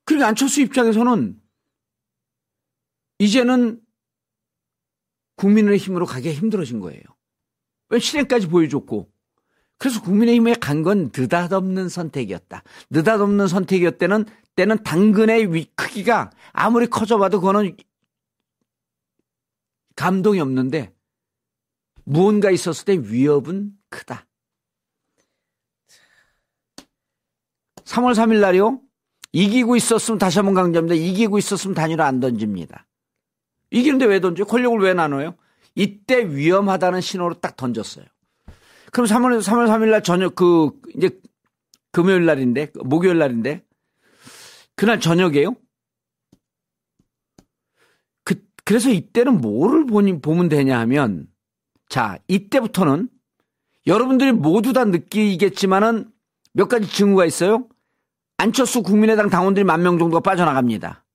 [0.03, 1.41] 그러니까 안철수 입장에서는
[3.19, 3.81] 이제는
[5.35, 7.01] 국민의 힘으로 가기가 힘들어진 거예요.
[7.89, 9.09] 왜 실행까지 보여줬고.
[9.77, 12.63] 그래서 국민의힘에 간 건 느닷없는 선택이었다.
[12.89, 17.75] 느닷없는 선택이었다는 때는 당근의 위, 크기가 아무리 커져봐도 그거는
[19.95, 20.93] 감동이 없는데
[22.03, 24.25] 무언가 있었을 때 위협은 크다.
[27.83, 28.81] 3월 3일 날이요.
[29.31, 30.95] 이기고 있었으면 다시 한번 강조합니다.
[30.95, 32.87] 이기고 있었으면 단일화 안 던집니다.
[33.71, 34.45] 이기는데 왜 던져?
[34.45, 35.35] 권력을 왜 나눠요?
[35.75, 38.05] 이때 위험하다는 신호로 딱 던졌어요.
[38.91, 41.09] 그럼 3월, 3월 3일 날 저녁 그 이제
[41.91, 43.64] 금요일 날인데 목요일 날인데
[44.75, 45.55] 그날 저녁에요.
[48.23, 51.27] 그 그래서 이때는 뭐를 보니, 보면 되냐 하면
[51.89, 53.09] 자 이때부터는
[53.87, 56.11] 여러분들이 모두 다 느끼겠지만은
[56.53, 57.67] 몇 가지 징후가 있어요.
[58.37, 61.05] 안철수 국민의당 당원들이 만 명 정도가 빠져나갑니다.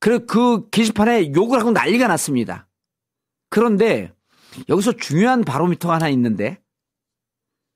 [0.00, 2.68] 그리고 그 게시판에 욕을 하고 난리가 났습니다.
[3.48, 4.12] 그런데
[4.68, 6.60] 여기서 중요한 바로미터가 하나 있는데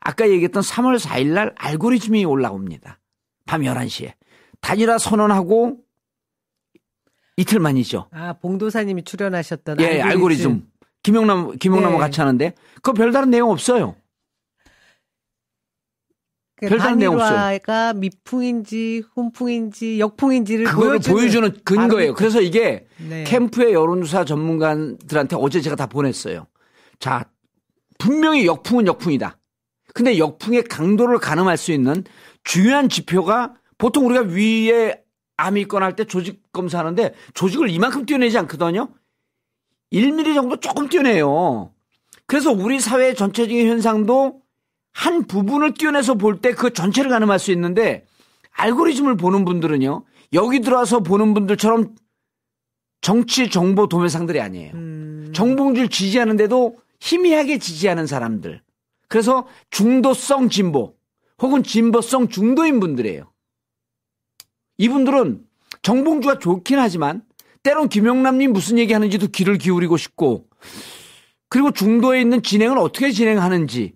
[0.01, 3.01] 아까 얘기했던 3월 4일 날 알고리즘이 올라옵니다.
[3.47, 4.13] 밤 11시에.
[4.61, 5.79] 단일화 선언하고
[7.37, 8.09] 이틀 만이죠.
[8.11, 10.11] 아, 봉도사님이 출연하셨던 예, 알고리즘.
[10.11, 10.69] 알고리즘.
[11.03, 11.99] 김용남, 김용남과 네.
[11.99, 13.95] 같이 하는데 그거 별다른 내용 없어요.
[16.57, 17.59] 그 별다른 내용 없어요.
[17.61, 22.15] 가 미풍인지 훈풍인지 역풍인지를 그걸 보여주는 근거예요.
[22.15, 23.23] 그래서 이게 네.
[23.25, 26.47] 캠프의 여론조사 전문가들한테 어제 제가 다 보냈어요.
[26.99, 27.31] 자,
[27.99, 29.39] 분명히 역풍은 역풍이다.
[29.95, 32.03] 근데 역풍의 강도를 가늠할 수 있는
[32.43, 35.03] 중요한 지표가 보통 우리가 위에
[35.37, 38.89] 암이 있거나 할 때 조직 검사하는데 조직을 이만큼 띄어내지 않거든요.
[39.93, 41.73] 1mm 정도 조금 띄어내요.
[42.27, 44.43] 그래서 우리 사회 전체적인 현상도
[44.93, 48.05] 한 부분을 띄어내서 볼 때 그 전체를 가늠할 수 있는데
[48.53, 50.05] 알고리즘을 보는 분들은요.
[50.35, 51.95] 여기 들어와서 보는 분들처럼
[53.01, 54.73] 정치 정보 도매상들이 아니에요.
[54.75, 55.33] 음.
[55.33, 58.61] 정봉주를 지지하는데도 희미하게 지지하는 사람들.
[59.09, 60.97] 그래서 중도성 진보
[61.41, 63.31] 혹은 진보성 중도인 분들이에요.
[64.79, 65.41] 이분들은
[65.83, 67.23] 정봉주가 좋긴 하지만
[67.63, 70.47] 때론 김영남님 무슨 얘기 하는지도 귀를 기울이고 싶고
[71.49, 73.95] 그리고 중도에 있는 진행을 어떻게 진행하는지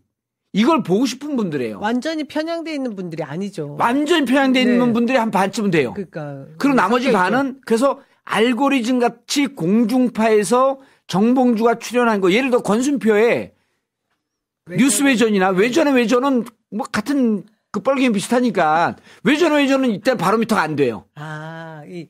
[0.52, 1.78] 이걸 보고 싶은 분들이에요.
[1.80, 3.76] 완전히 편향돼 있는 분들이 아니죠.
[3.78, 4.70] 완전히 편향돼 네.
[4.70, 5.94] 있는 분들이 한 반쯤은 돼요.
[5.94, 6.44] 그러니까.
[6.58, 13.54] 그리고 나머지 반은 그래서 알고리즘 같이 공중파에서 정봉주가 출연한 거 예를 들어 권순표에
[14.66, 14.84] 외전.
[14.84, 21.06] 뉴스 외전이나 외전의 외전은 뭐 같은 그 뻘개미 비슷하니까 외전의 외전은 이때 바로미터가 안 돼요.
[21.14, 22.06] 아, 이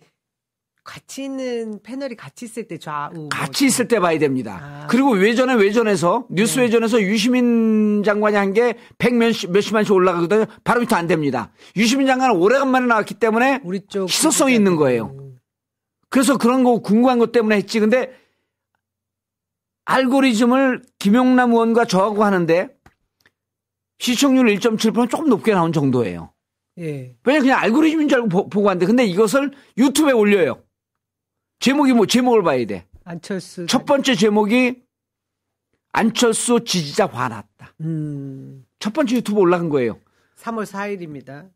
[0.82, 4.58] 같이 있는 패널이 같이 있을 때 좌우 뭐 같이 있을 때 봐야 됩니다.
[4.60, 4.86] 아.
[4.90, 6.62] 그리고 외전에 외전에서 뉴스 네.
[6.62, 10.46] 외전에서 유시민 장관이 한 게 백 몇십 몇십만씩 올라가거든요.
[10.64, 11.52] 바로 밑에 안 됩니다.
[11.76, 15.14] 유시민 장관은 오래간만에 나왔기 때문에 우리 쪽 희소성이 있는 거예요.
[16.10, 17.78] 그래서 그런 거 궁금한 것 때문에 했지.
[17.78, 18.10] 근데
[19.84, 22.70] 알고리즘을 김용남 의원과 저하고 하는데
[24.02, 26.32] 시청률 1.7% 조금 높게 나온 정도예요.
[26.78, 27.16] 예.
[27.22, 30.60] 왜냐 그냥 알고리즘인 줄 알고 보, 보고 한데 근데 이것을 유튜브에 올려요.
[31.60, 32.88] 제목이 뭐 제목을 봐야 돼.
[33.04, 33.66] 안철수.
[33.66, 34.82] 첫 번째 제목이
[35.92, 37.74] 안철수 지지자 화났다.
[37.82, 38.66] 음.
[38.80, 40.00] 첫 번째 유튜브 올라간 거예요.
[40.36, 41.50] 3월 4일입니다.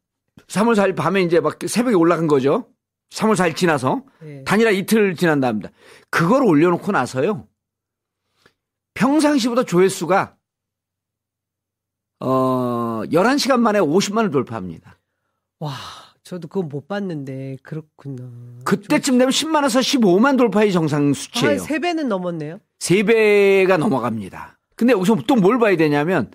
[0.46, 2.68] 3월 4일 밤에 이제 막 새벽에 올라간 거죠.
[3.10, 4.44] 3월 4일 지나서 예.
[4.44, 5.70] 단일화 이틀 지난 다음입니다.
[6.10, 7.48] 그걸 올려놓고 나서요.
[8.94, 10.35] 평상시보다 조회수가
[12.20, 14.98] 어 11시간 만에 50만을 돌파합니다.
[15.60, 15.72] 와,
[16.22, 18.24] 저도 그건 못 봤는데 그렇구나.
[18.64, 21.50] 그때쯤 되면 10만에서 15만 돌파의 정상 수치예요.
[21.50, 22.58] 한 3배는 넘었네요.
[22.78, 24.58] 세 배가 넘어갑니다.
[24.76, 26.30] 근데 여기서 또 뭘 봐야 되냐면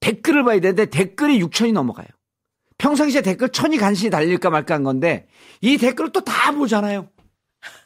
[0.00, 2.06] 댓글을 봐야 되는데 댓글이 6천이 넘어가요.
[2.78, 5.26] 평상시에 댓글 천이 간신히 달릴까 말까 한 건데
[5.62, 7.08] 이 댓글을 또 다 보잖아요.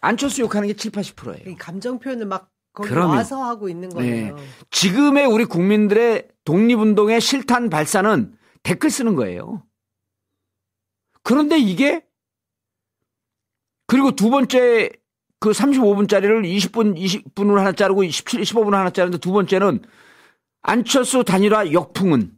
[0.00, 1.50] 안철수 욕하는 게 7, 80%예요.
[1.52, 3.12] 이 감정 표현을 막 거기 그럼요.
[3.12, 4.36] 와서 하고 있는 거네요.
[4.70, 9.64] 지금의 우리 국민들의 독립운동의 실탄 발사는 댓글 쓰는 거예요.
[11.22, 12.04] 그런데 이게
[13.86, 14.90] 그리고 두 번째
[15.38, 19.82] 그 35분짜리를 20분, 20분으로 하나 자르고 17, 15분을 하나 자르는데 두 번째는
[20.62, 22.36] 안철수 단일화 역풍은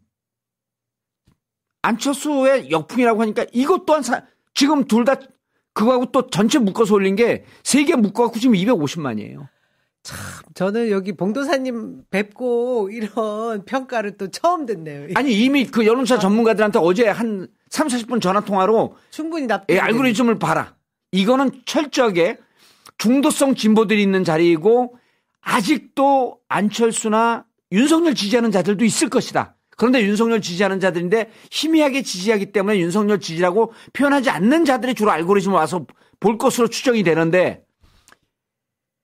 [1.82, 5.16] 안철수의 역풍이라고 하니까 이것 또한 사- 지금 둘 다
[5.74, 9.48] 그거하고 또 전체 묶어서 올린 게 세 개 묶어갖고 지금 250만이에요.
[10.54, 15.08] 저는 여기 봉도사님 뵙고 이런 평가를 또 처음 듣네요.
[15.14, 19.72] 아니 이미 그 여론조사 전문가들한테 어제 한 3, 40분 전화 통화로 충분히 납득.
[19.72, 20.74] 예, 알고리즘을 봐라.
[21.12, 22.38] 이거는 철저하게
[22.98, 24.96] 중도성 진보들이 있는 자리이고
[25.40, 29.56] 아직도 안철수나 윤석열 지지하는 자들도 있을 것이다.
[29.76, 35.86] 그런데 윤석열 지지하는 자들인데 희미하게 지지하기 때문에 윤석열 지지라고 표현하지 않는 자들이 주로 알고리즘을 와서
[36.20, 37.64] 볼 것으로 추정이 되는데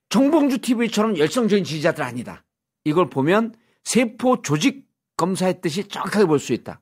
[0.08, 2.44] 정봉주 TV처럼 열성적인 지지자들 아니다.
[2.84, 6.80] 이걸 보면 세포 조직 검사했듯이 정확하게 볼 수 있다.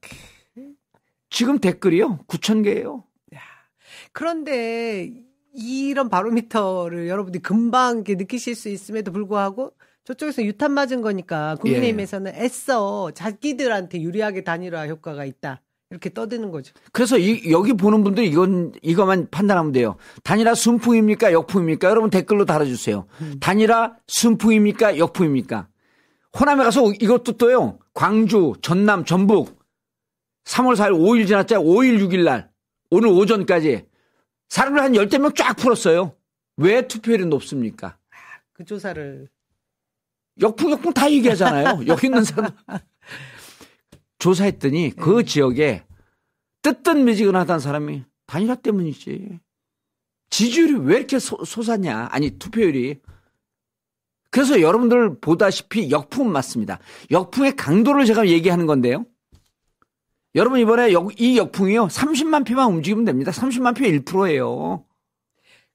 [1.31, 2.21] 지금 댓글이요.
[2.29, 3.05] 9천 개예요.
[4.12, 5.12] 그런데
[5.53, 9.73] 이런 바로미터를 여러분들이 금방 이렇게 느끼실 수 있음에도 불구하고
[10.05, 12.45] 저쪽에서 유탄 맞은 거니까 국민의힘에서는 예.
[12.45, 15.62] 애써 자기들한테 유리하게 단일화 효과가 있다.
[15.90, 16.72] 이렇게 떠드는 거죠.
[16.92, 19.96] 그래서 이, 여기 보는 분들 이건 이것만 판단하면 돼요.
[20.25, 21.88] 단일화 순풍입니까 역풍입니까?
[21.88, 23.07] 여러분 댓글로 달아주세요.
[23.40, 25.68] 단일화 순풍입니까 역풍입니까?
[26.38, 27.79] 호남에 가서 이것도 또요.
[27.94, 29.64] 광주, 전남, 전북
[30.44, 31.64] 3월 4일 5일 지났잖아요.
[31.66, 32.51] 5일 6일 날
[32.90, 33.85] 오늘 오전까지
[34.49, 36.14] 사람을 한 열대 명 쫙 풀었어요.
[36.57, 37.96] 왜 투표율이 높습니까?
[38.53, 39.29] 그 조사를
[40.40, 41.87] 역풍 역풍 다 얘기하잖아요.
[41.87, 42.51] 여기 있는 사람
[44.27, 45.85] 조사했더니 그 지역에
[46.62, 49.39] 뜨뜻미지근하다는 사람이 단일화 때문이지.
[50.31, 52.09] 지지율이 왜 이렇게 솟- 솟았냐?
[52.11, 53.01] 아니 투표율이.
[54.33, 56.81] 그래서 여러분들 보다시피 역풍은 맞습니다.
[57.12, 59.07] 역풍의 강도를 제가 얘기하는 건데요.
[60.35, 63.31] 여러분 이번에 역- 이 역풍이요 30만 표만 움직이면 됩니다.
[63.31, 64.85] 30만 표의 1%예요.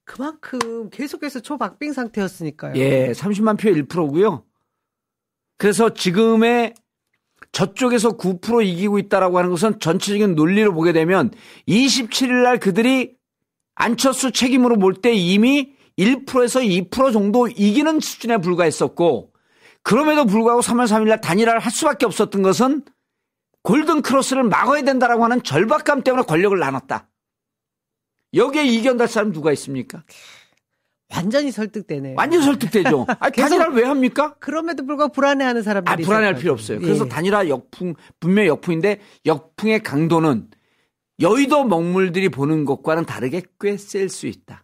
[0.04, 2.74] 그만큼 계속해서 초박빙 상태였으니까요.
[2.76, 4.44] 예, 30만 표의 1%고요.
[5.58, 6.74] 그래서 지금의
[7.52, 11.32] 저쪽에서 9% 이기고 있다라고 하는 것은 전체적인 논리를 보게 되면
[11.68, 13.16] 27일 날 그들이
[13.76, 19.34] 안철수 책임으로 볼 때 이미 1%에서 2% 정도 이기는 수준에 불과했었고
[19.84, 22.84] 그럼에도 불구하고 3월 3일 날 단일화를 할 수밖에 없었던 것은
[23.64, 27.10] 골든 크로스를 막아야 된다라고 하는 절박감 때문에 권력을 나눴다.
[28.34, 30.04] 여기에 이견될 사람 누가 있습니까?
[31.14, 32.16] 완전히 설득되네요.
[32.18, 33.06] 완전 설득되죠.
[33.20, 34.36] 아, 계속- 단일화를 왜 합니까?
[34.40, 36.54] 그럼에도 불구하고 불안해하는 사람들이 아, 불안해할 필요.
[36.54, 36.80] 없어요.
[36.80, 37.10] 그래서 예.
[37.10, 40.50] 단일화 역풍, 분명히 역풍인데 역풍의 강도는
[41.20, 44.64] 여의도 먹물들이 보는 것과는 다르게 꽤 셀 수 있다.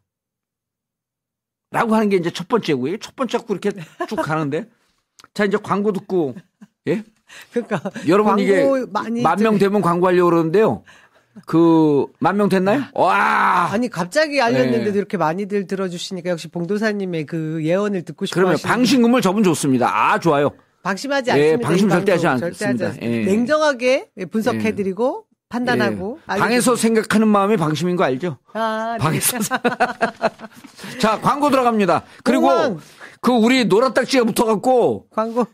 [1.71, 2.97] 라고 하는 게 이제 첫 번째고요.
[2.97, 3.71] 첫 번째 갖고 이렇게
[4.07, 4.69] 쭉 가는데.
[5.33, 6.35] 자, 이제 광고 듣고,
[6.87, 7.03] 예?
[7.51, 10.83] 그러니까 여러분 이게 만명 좀- 되면 광고하려고 그러는데요.
[11.45, 12.83] 그, 만 명 됐나요?
[12.93, 13.69] 와!
[13.71, 14.97] 아니 갑자기 알렸는데도 네.
[14.97, 19.89] 이렇게 많이들 들어주시니까 역시 봉도사님의 그 예언을 듣고 싶어 그러면 하시는 방심금을 저분 좋습니다.
[19.93, 20.51] 아, 좋아요.
[20.83, 21.67] 방심하지 예, 않습니다.
[21.67, 22.27] 방심 이 절대 하지.
[22.27, 22.93] 않습니다.
[23.01, 23.25] 예.
[23.25, 26.37] 냉정하게 분석해드리고 판단하고 예.
[26.39, 28.37] 방에서 생각하는 마음이 방심인 거 알죠?
[28.53, 29.03] 아, 네.
[29.03, 29.37] 방에서.
[30.99, 32.03] 자, 광고 들어갑니다.
[32.23, 32.79] 그리고 공항.
[33.21, 35.45] 그 우리 노란딱지가 붙어갖고 광고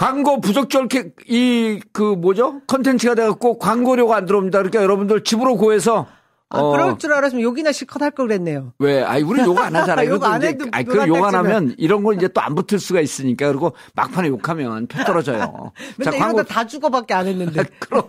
[0.00, 2.62] 광고 부적절게 이그 뭐죠?
[2.66, 4.56] 컨텐츠가 돼갖고 광고료가 안 들어옵니다.
[4.60, 6.06] 그러니까 여러분들 집으로 구해서
[6.48, 8.72] 아, 어, 그럴 줄 알았으면 욕이나 실컷 할 걸 그랬네요.
[8.78, 9.02] 왜?
[9.04, 10.08] 아이, 우리 욕 안 하잖아요.
[10.10, 11.34] 욕 이것도 안 이제, 해도 아이, 그욕 안.
[11.34, 13.48] 하면 이런 거 이제 또 안 붙을 수가 있으니까.
[13.48, 15.70] 그리고 막판에 욕하면 표 떨어져요.
[16.02, 17.64] 근데 이러다 다 죽어밖에 안 했는데.
[17.78, 18.02] 그럼.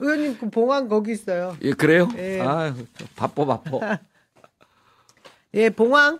[0.00, 1.56] 의원님 그 봉황 거기 있어요.
[1.62, 2.06] 예, 그래요?
[2.18, 2.42] 예.
[2.42, 2.74] 아
[3.16, 3.98] 바빠, 바빠.
[5.54, 6.18] 예, 봉황.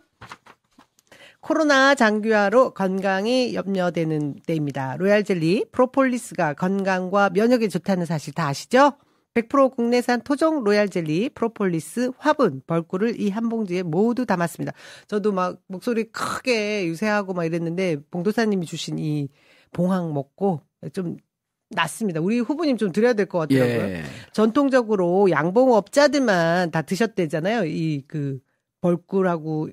[1.45, 4.97] 코로나 장기화로 건강이 염려되는 때입니다.
[4.97, 8.93] 로얄 젤리 프로폴리스가 건강과 면역에 좋다는 사실 다 아시죠?
[9.35, 14.73] 100% 국내산 토종 로얄 젤리, 프로폴리스, 화분, 벌꿀을 이 한 봉지에 모두 담았습니다.
[15.07, 19.29] 저도 막 목소리 크게 유세하고 막 이랬는데 봉도사님이 주신 이
[19.73, 21.17] 봉황 먹고 좀
[21.71, 22.21] 낫습니다.
[22.21, 23.81] 우리 후보님 좀 드려야 될 것 같더라고요.
[23.97, 24.03] 예.
[24.33, 27.65] 전통적으로 양봉업자들만 다 드셨대잖아요.
[27.67, 28.39] 이 그
[28.81, 29.69] 벌꿀하고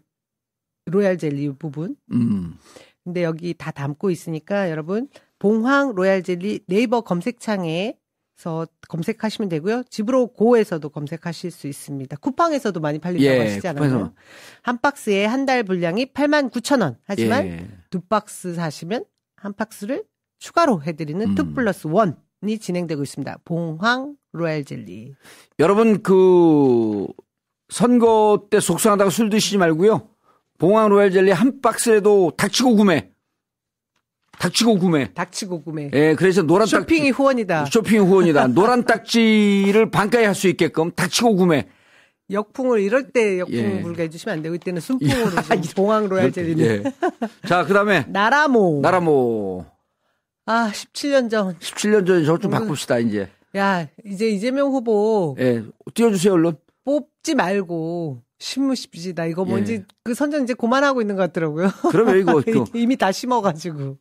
[0.85, 1.95] 로얄 젤리 부분.
[2.11, 2.55] 음.
[3.03, 5.07] 근데 여기 다 담고 있으니까 여러분
[5.39, 7.97] 봉황 로얄 젤리 네이버 검색창에
[8.35, 9.83] 서 검색하시면 되고요.
[9.89, 12.15] 집으로 고에서도 검색하실 수 있습니다.
[12.17, 13.91] 쿠팡에서도 많이 팔린다고 예, 하시지 않았나요?
[13.91, 14.13] 쿠팡에서.
[14.63, 16.95] 한 박스에 한 달 분량이 89,000원.
[17.03, 17.67] 하지만 예.
[17.91, 19.05] 두 박스 사시면
[19.35, 20.05] 한 박스를
[20.39, 21.35] 추가로 해드리는 음.
[21.35, 23.37] two plus one이 진행되고 있습니다.
[23.45, 25.13] 봉황 로얄 젤리.
[25.59, 27.05] 여러분 그
[27.69, 30.07] 선거 때 속상하다고 술 드시지 말고요.
[30.61, 33.09] 봉황 로얄 젤리 한 박스에도 닥치고 구매.
[34.37, 35.11] 닥치고 구매.
[35.11, 35.89] 닥치고 구매.
[35.91, 37.65] 예, 그래서 노란 딱지 쇼핑이 후원이다.
[37.65, 38.45] 쇼핑 후원이다.
[38.49, 41.67] 노란 딱지를 반가에 할 수 있게끔 닥치고 구매.
[42.29, 43.81] 역풍을 이럴 때 역풍 예.
[43.81, 46.83] 불게 해주시면 안 되고 이때는 순풍으로 좀 봉황 로얄 젤리는 예.
[47.47, 48.81] 자, 그다음에 나라모.
[48.83, 49.65] 나라모
[50.45, 51.57] 아 17년 전.
[51.57, 52.59] 17년 전에 저것 좀 음.
[52.59, 53.27] 바꿉시다 이제.
[53.57, 55.63] 야 이제 이재명 후보 예,
[55.95, 56.53] 띄워주세요 얼른.
[56.85, 59.25] 뽑지 말고 심으십시다.
[59.25, 59.49] 이거 예.
[59.49, 61.69] 뭔지 그 선전 이제 그만하고 있는 것 같더라고요.
[61.91, 63.97] 그러면 이거 그 이미 다 심어가지고.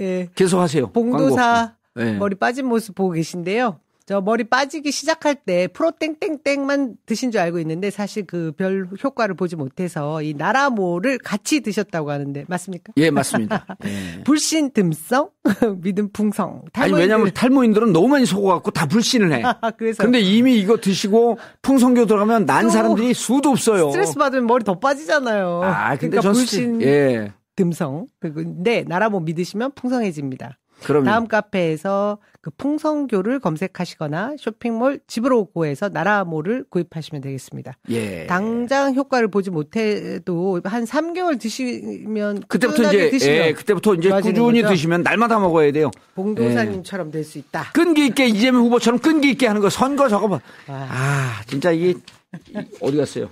[0.00, 0.28] 예.
[0.34, 0.90] 계속 하세요.
[0.90, 2.10] 봉도사 광고.
[2.10, 2.18] 예.
[2.18, 3.78] 머리 빠진 모습 보고 계신데요.
[4.06, 9.34] 저 머리 빠지기 시작할 때 프로 땡땡땡만 드신 줄 알고 있는데 사실 그 별 효과를
[9.34, 12.92] 보지 못해서 이 나라모를 같이 드셨다고 하는데 맞습니까?
[12.98, 13.66] 예, 맞습니다.
[13.86, 14.22] 예.
[14.24, 15.30] 불신 듬성
[15.82, 19.42] 믿음 풍성 아니 탈모인들- 왜냐면 탈모인들은 너무 많이 속아갖고 다 불신을 해.
[19.78, 23.88] 그래서 근데 이미 이거 드시고 풍성교 들어가면 난또 사람들이 수도 없어요.
[23.90, 25.62] 스트레스 받으면 머리 더 빠지잖아요.
[25.64, 27.32] 아, 근데 그러니까 전 불신 예.
[27.56, 30.58] 듬성 근데 나라모 믿으시면 풍성해집니다.
[30.84, 37.72] 그러면 다음 카페에서 그 풍성교를 검색하시거나 쇼핑몰 집으로 고에서 나라모를 구입하시면 되겠습니다.
[37.90, 38.26] 예.
[38.26, 44.68] 당장 효과를 보지 못해도 한 3개월 드시면 그때부터 이제 드시면 예, 그때부터 이제 꾸준히 거죠?
[44.74, 45.90] 드시면 날마다 먹어야 돼요.
[46.14, 47.72] 봉도사님처럼 될수 있다.
[47.72, 50.40] 끈기 있게 이재명 후보처럼 끈기 있게 하는 거 선거 저거 봐.
[50.66, 50.88] 아.
[50.90, 53.30] 아, 진짜 이게 이- 어디 갔어요?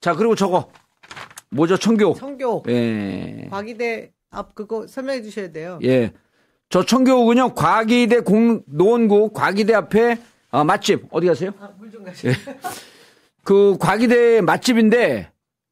[0.00, 0.68] 자, 그리고 저거
[1.50, 1.78] 뭐죠?
[1.78, 2.14] 청교.
[2.14, 3.46] 청교 예.
[3.50, 5.78] 과기대 앞 그거 설명해 주셔야 돼요.
[5.84, 6.12] 예.
[6.68, 7.54] 저 청교군요.
[7.54, 10.18] 과기대 공 노원구 과기대 앞에
[10.50, 11.50] 아, 맛집 어디 가세요?
[11.60, 12.28] 아, 물좀 가시.
[13.44, 15.30] 그 과기대 맛집인데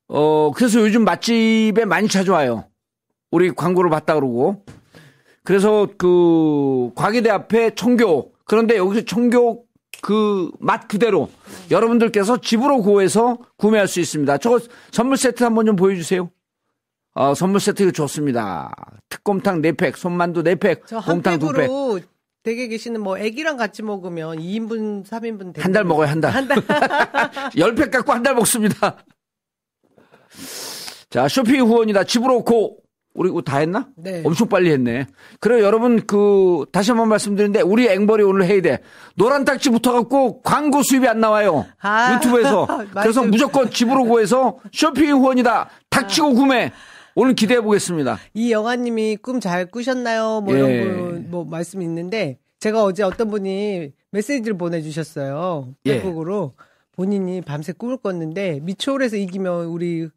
[0.09, 2.67] 어 그래서 요즘 맛집에 많이 찾아와요.
[3.31, 4.65] 우리 광고를 봤다 그러고
[5.43, 9.65] 그래서 그 과기대 앞에 청교 그런데 여기서 청교
[10.01, 11.31] 그 맛 그대로
[11.71, 14.39] 여러분들께서 집으로 구해서 구매할 수 있습니다.
[14.39, 14.61] 저거
[14.93, 16.31] 선물 세트 한번 좀 보여주세요.
[17.15, 18.75] 어, 선물 세트 좋습니다.
[19.09, 21.57] 특곰탕 4팩, 손만두 4팩, 저한 곰탕 2팩.
[21.57, 22.01] 팩으로
[22.43, 26.33] 댁에 계시는 뭐 애기랑 같이 먹으면 2인분, 3인분 한 달 먹어요, 한 달.
[26.33, 26.59] 한 달.
[27.55, 28.97] 10팩 갖고 한 달 먹습니다.
[31.11, 32.05] 자, 쇼핑 후원이다.
[32.05, 32.79] 집으로 고.
[33.17, 33.87] 우리 이거 다 했나?
[33.97, 34.23] 네.
[34.27, 35.07] 엄청 빨리 했네.
[35.39, 38.81] 그래, 여러분, 그, 다시 한번 말씀드리는데, 우리 앵벌이 오늘 해야 돼.
[39.15, 41.65] 노란 딱지 붙어갖고 광고 수입이 안 나와요.
[41.81, 42.17] 아.
[42.17, 42.67] 유튜브에서.
[43.01, 43.23] 그래서.
[43.23, 45.71] 무조건 집으로 고해서 쇼핑 후원이다.
[45.91, 46.73] 닥치고 구매.
[47.15, 48.19] 오늘 기대해 보겠습니다.
[48.35, 50.41] 이 영화님이 꿈 잘 꾸셨나요?
[50.41, 50.59] 뭐 예.
[50.59, 55.75] 이런 거, 뭐 말씀이 있는데 제가 어제 어떤 분이 메시지를 보내주셨어요.
[55.87, 56.01] 예.
[56.01, 56.55] 페북으로
[56.93, 60.09] 본인이 밤새 꿈을 꿨는데 미추홀에서 이기면 우리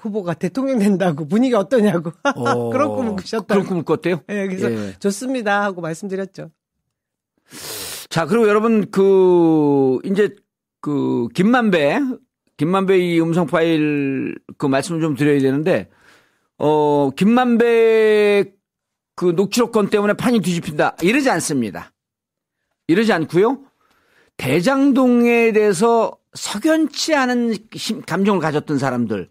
[0.00, 3.46] 후보가 대통령 된다고 분위기 어떠냐고 어, 그런 꿈을 꾸셨다고.
[3.46, 4.22] 그런 꿈을 꿨대요?
[4.28, 4.94] 예, 그래서 예.
[4.98, 6.50] 좋습니다 하고 말씀드렸죠.
[8.10, 10.34] 자, 그리고 여러분, 그, 이제,
[10.80, 12.00] 그, 김만배,
[12.56, 15.88] 김만배 이 음성 파일 그 말씀을 좀 드려야 되는데,
[16.58, 18.52] 어, 김만배
[19.14, 20.96] 그 녹취록 건 때문에 판이 뒤집힌다.
[21.02, 21.92] 이러지 않습니다.
[22.86, 23.62] 이러지 않고요.
[24.36, 29.28] 대장동에 대해서 석연치 않은 심- 감정을 가졌던 사람들.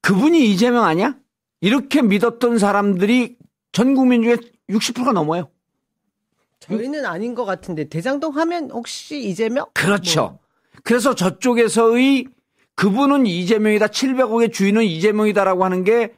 [0.00, 1.16] 그분이 이재명 아니야?
[1.60, 3.36] 이렇게 믿었던 사람들이
[3.70, 4.36] 전 국민 중에
[4.68, 5.48] 60%가 넘어요.
[6.58, 9.66] 저희는 아닌 것 같은데 대장동 하면 혹시 이재명?
[9.74, 10.20] 그렇죠.
[10.22, 10.38] 뭐.
[10.82, 12.26] 그래서 저쪽에서의
[12.74, 13.86] 그분은 이재명이다.
[13.88, 16.14] 700억의 주인은 이재명이다라고 하는 게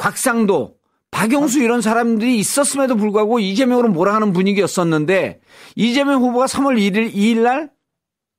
[0.00, 0.78] 곽상도,
[1.10, 5.40] 박영수 이런 사람들이 있었음에도 불구하고 이재명으로 몰아가는 분위기였었는데
[5.76, 7.70] 이재명 후보가 3월 1일, 2일 날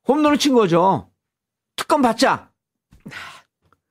[0.07, 1.11] 홈런을 친 거죠.
[1.75, 2.49] 특검 받자.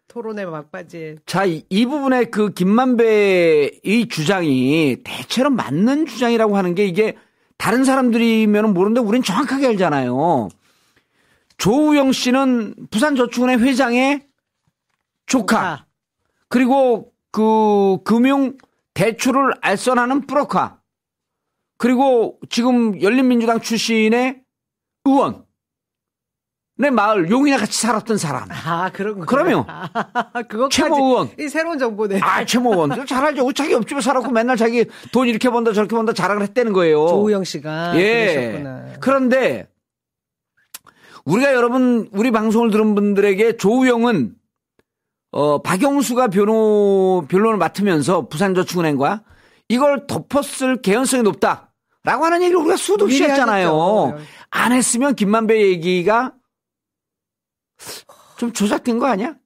[0.08, 1.18] 토론의 막바지.
[1.26, 7.16] 자, 이, 이 부분에 그 김만배의 주장이 대체로 맞는 주장이라고 하는 게 이게
[7.56, 10.48] 다른 사람들이면 모르는데 우린 정확하게 알잖아요.
[11.58, 14.26] 조우영 씨는 부산저축은행 회장의
[15.26, 15.86] 조카.
[16.48, 18.56] 그리고 그 금융
[18.94, 20.78] 대출을 알선하는 브로커.
[21.78, 24.42] 그리고 지금 열린민주당 출신의
[25.04, 25.44] 의원.
[26.76, 28.48] 내 마을 용인에 같이 살았던 사람.
[28.50, 29.26] 아, 그런 거.
[29.26, 29.66] 그럼요.
[30.48, 31.30] 그거 최모 의원.
[31.38, 32.20] 이 새로운 정보네.
[32.22, 33.06] 아, 최모 의원.
[33.06, 33.52] 잘 알죠.
[33.52, 37.06] 자기 옆집에 살았고 맨날 자기 돈 이렇게 번다 저렇게 번다 자랑을 했다는 거예요.
[37.06, 38.34] 조우영 씨가 예.
[38.34, 38.86] 그러셨구나.
[39.00, 39.68] 그런데
[41.26, 44.34] 우리가 여러분 우리 방송을 들은 분들에게 조우영은
[45.32, 49.22] 어 박영수가 변호 변론을 맡으면서 부산저축은행과
[49.68, 51.72] 이걸 덮었을 개연성이 높다
[52.02, 54.18] 라고 하는 얘기를 우리가 수도 없이 했잖아요.
[54.50, 56.32] 안 했으면 김만배 얘기가
[58.38, 59.36] 좀 조작된 거 아니야?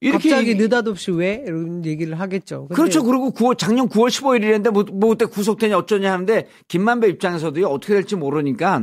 [0.00, 1.42] 이렇게 갑자기 얘기- 느닷없이 왜?
[1.46, 2.68] 이런 얘기를 하겠죠.
[2.68, 3.02] 그렇죠.
[3.04, 8.14] 그리고 9월, 작년 9월 15일이랬는데 뭐, 뭐 그때 구속되냐 어쩌냐 하는데 김만배 입장에서도 어떻게 될지
[8.16, 8.82] 모르니까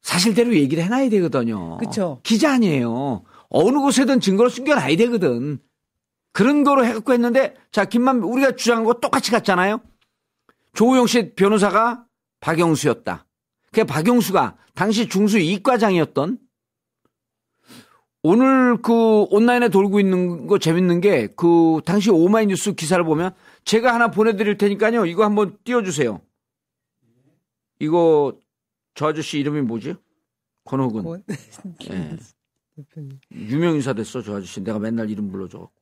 [0.00, 1.76] 사실대로 얘기를 해놔야 되거든요.
[1.76, 2.20] 그쵸.
[2.24, 3.22] 기자 아니에요.
[3.54, 5.58] 어느 곳에든 증거를 숨겨놔야 되거든.
[6.32, 9.80] 그런 거로 해갖고 했는데 자 김만배 우리가 주장한 거 똑같이 갔잖아요.
[10.74, 12.06] 조우영 씨 변호사가
[12.40, 13.26] 박영수였다.
[13.72, 16.38] 그 박영수가 당시 중수 이과장이었던
[18.22, 23.34] 오늘 그 온라인에 돌고 있는 거 재밌는 게 그 당시 오마이뉴스 기사를 보면
[23.64, 25.04] 제가 하나 보내드릴 테니까요.
[25.06, 26.20] 이거 한번 띄워주세요.
[27.80, 28.38] 이거
[28.94, 29.96] 저 아저씨 이름이 뭐지?
[30.64, 31.02] 권호근.
[31.02, 31.18] 뭐-
[31.90, 32.16] 예.
[32.76, 33.18] 대표님.
[33.32, 34.62] 유명 인사 됐어 저 아저씨.
[34.62, 35.72] 내가 맨날 이름 불러줘갖고.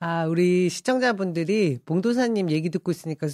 [0.00, 3.28] 아, 우리 시청자분들이 봉도사님 얘기 듣고 있으니까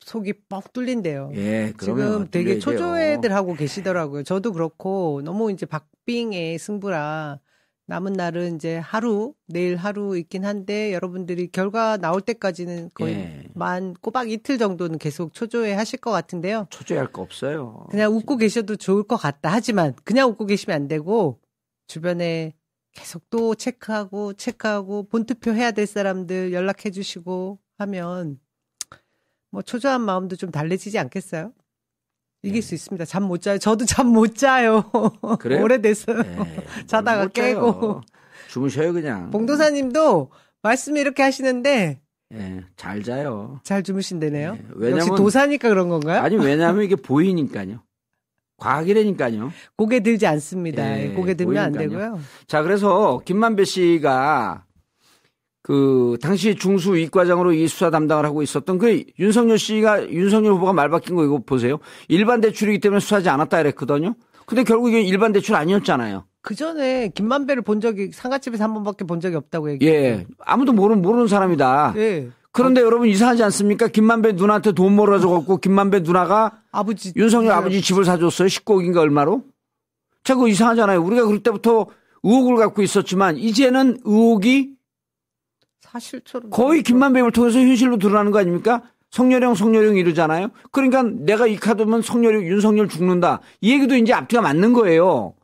[0.00, 1.32] 속이 뻑 뚫린대요.
[1.34, 2.60] 예, 지금 되게 뚫려야 돼요.
[2.60, 4.22] 초조해들 하고 계시더라고요.
[4.22, 7.40] 저도 그렇고 너무 이제 박빙의 승부라
[7.86, 13.44] 남은 날은 이제 하루, 내일 하루 있긴 한데 여러분들이 결과 나올 때까지는 거의 예.
[13.54, 16.66] 만 꼬박 이틀 정도는 계속 초조해 하실 것 같은데요.
[16.70, 17.86] 초조할 거 없어요.
[17.90, 19.50] 그냥 웃고 계셔도 좋을 것 같다.
[19.52, 21.38] 하지만 그냥 웃고 계시면 안 되고
[21.86, 22.54] 주변에
[22.92, 28.38] 계속 또 체크하고 체크하고 본투표 해야 될 사람들 연락해 주시고 하면
[29.50, 31.52] 뭐 초조한 마음도 좀 달래지지 않겠어요?
[32.42, 33.04] 이길 수 있습니다.
[33.06, 33.58] 잠 못 자요.
[33.58, 34.90] 저도 잠 못 자요.
[35.40, 35.62] 그래요?
[35.64, 36.18] 오래됐어요.
[36.18, 37.54] 예, 자다가 못 자요.
[37.54, 38.00] 깨고.
[38.48, 39.30] 주무셔요 그냥.
[39.30, 40.30] 봉도사님도
[40.62, 42.00] 말씀 이렇게 하시는데
[42.32, 43.60] 예, 잘 자요.
[43.64, 44.52] 잘 주무신다네요.
[44.54, 46.20] 네, 왜냐면- 역시 도사니까 그런 건가요?
[46.20, 47.82] 아니 왜냐하면 이게 보이니까요.
[48.64, 49.52] 과학이라니까요.
[49.76, 51.00] 고개 들지 않습니다.
[51.00, 51.98] 예, 고개 들면 안 보이니까요.
[52.00, 52.20] 되고요.
[52.46, 54.64] 자, 그래서 김만배 씨가
[55.62, 60.88] 그 당시 중수 이과장으로 이 수사 담당을 하고 있었던 그 윤석열 씨가 윤석열 후보가 말
[60.88, 61.78] 바뀐 거 이거 보세요.
[62.08, 64.14] 일반 대출이기 때문에 수사하지 않았다 그랬거든요.
[64.46, 66.24] 근데 결국 이게 일반 대출 아니었잖아요.
[66.42, 69.86] 그 전에 김만배를 본 적이 상가집에서 한 번밖에 본 적이 없다고 얘기.
[69.86, 70.26] 예.
[70.40, 71.94] 아무도 모르는 모르는 사람이다.
[71.96, 72.28] 예.
[72.54, 73.88] 그런데 여러분 이상하지 않습니까?
[73.88, 78.46] 김만배 누나한테 돈 몰아줘 갖고 김만배 누나가 아버지 윤석열 아버지 집을 사줬어요.
[78.46, 79.42] 19억인가 얼마로?
[80.22, 81.02] 자, 그거 이상하잖아요.
[81.02, 81.86] 우리가 그럴 때부터
[82.22, 84.70] 의혹을 갖고 있었지만 이제는 의혹이
[85.80, 88.82] 사실처럼 거의 김만배를 통해서 현실로 드러나는 거 아닙니까?
[89.10, 90.50] 성렬형, 성렬형 이러잖아요.
[90.70, 93.40] 그러니까 내가 이 카드면 성렬형, 윤석열 죽는다.
[93.62, 95.34] 이 얘기도 이제 앞뒤가 맞는 거예요.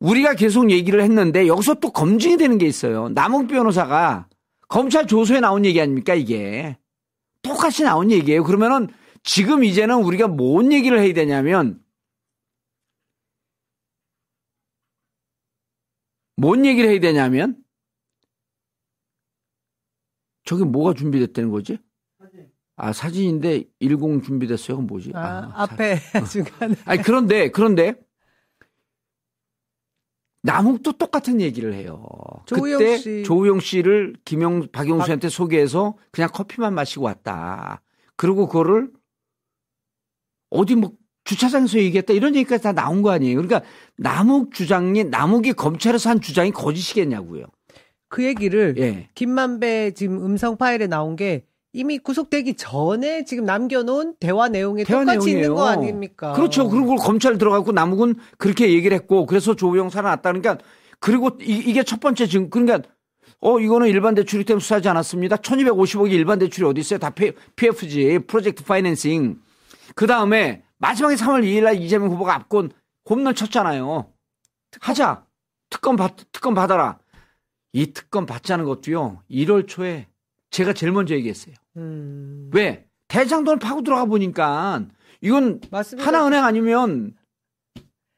[0.00, 3.10] 우리가 계속 얘기를 했는데 여기서 또 검증이 되는 게 있어요.
[3.10, 4.28] 남욱 변호사가
[4.72, 6.78] 검찰 조서에 나온 얘기 아닙니까, 이게.
[7.42, 8.42] 똑같이 나온 얘기예요.
[8.42, 8.88] 그러면은
[9.22, 11.78] 지금 이제는 우리가 뭔 얘기를 해야 되냐면
[16.36, 17.62] 뭔 얘기를 해야 되냐면
[20.44, 21.78] 저게 뭐가 준비됐다는 거지?
[22.76, 24.76] 아 사진인데 10 준비됐어요.
[24.76, 25.12] 그건 뭐지?
[25.14, 25.98] 아, 아, 사- 앞에
[26.30, 27.94] 중간에 아니 그런데 그런데
[30.42, 32.04] 남욱도 똑같은 얘기를 해요.
[32.46, 33.22] 조우영 그때 씨.
[33.24, 37.80] 조우영 씨를 김영 박영수한테 소개해서 그냥 커피만 마시고 왔다.
[38.16, 38.90] 그리고 그거를
[40.50, 40.92] 어디 뭐
[41.24, 43.36] 주차장에서 얘기했다 이런 얘기까지 다 나온 거 아니에요.
[43.36, 43.62] 그러니까
[43.96, 47.44] 남욱 주장이 남욱이 검찰에서 한 주장이 거짓이겠냐고요.
[48.08, 49.08] 그 얘기를 예.
[49.14, 55.30] 김만배 지금 음성 파일에 나온 게 이미 구속되기 전에 지금 남겨놓은 대화 내용에 대화 똑같이
[55.30, 55.54] 있는 내용이에요.
[55.54, 56.32] 거 아닙니까?
[56.34, 56.68] 그렇죠.
[56.68, 60.32] 그리고 검찰 들어가고 남욱은 그렇게 얘기를 했고 그래서 조우영 살아났다.
[60.32, 60.58] 그러니까
[61.00, 62.88] 그리고 이, 게첫 번째 증 그러니까
[63.40, 65.36] 어 이거는 일반 대출이 때문에 수사하지 않았습니다.
[65.36, 66.98] 1250억이 일반 대출이 어디 있어요?
[66.98, 67.10] 다
[67.56, 69.40] PFG 프로젝트 파이낸싱.
[69.94, 72.70] 그 다음에 마지막에 3월 2일 날 이재명 후보가 압권
[73.08, 74.12] 홈런 쳤잖아요.
[74.80, 75.24] 하자.
[75.70, 76.98] 특검 받 특검 받아라.
[77.72, 79.22] 이 특검 받자는 것도요.
[79.30, 80.06] 1월 초에
[80.50, 81.54] 제가 제일 먼저 얘기했어요.
[81.76, 82.86] 음, 왜?
[83.08, 84.86] 대장동을 파고 들어가 보니까
[85.20, 86.06] 이건 맞습니다.
[86.06, 87.14] 하나은행 아니면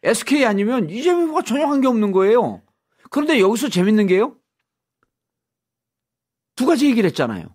[0.03, 2.63] SK 아니면 이재명 후보가 전혀 관계 없는 거예요.
[3.11, 4.37] 그런데 여기서 재밌는 게요.
[6.57, 7.55] 두 가지 얘기를 했잖아요.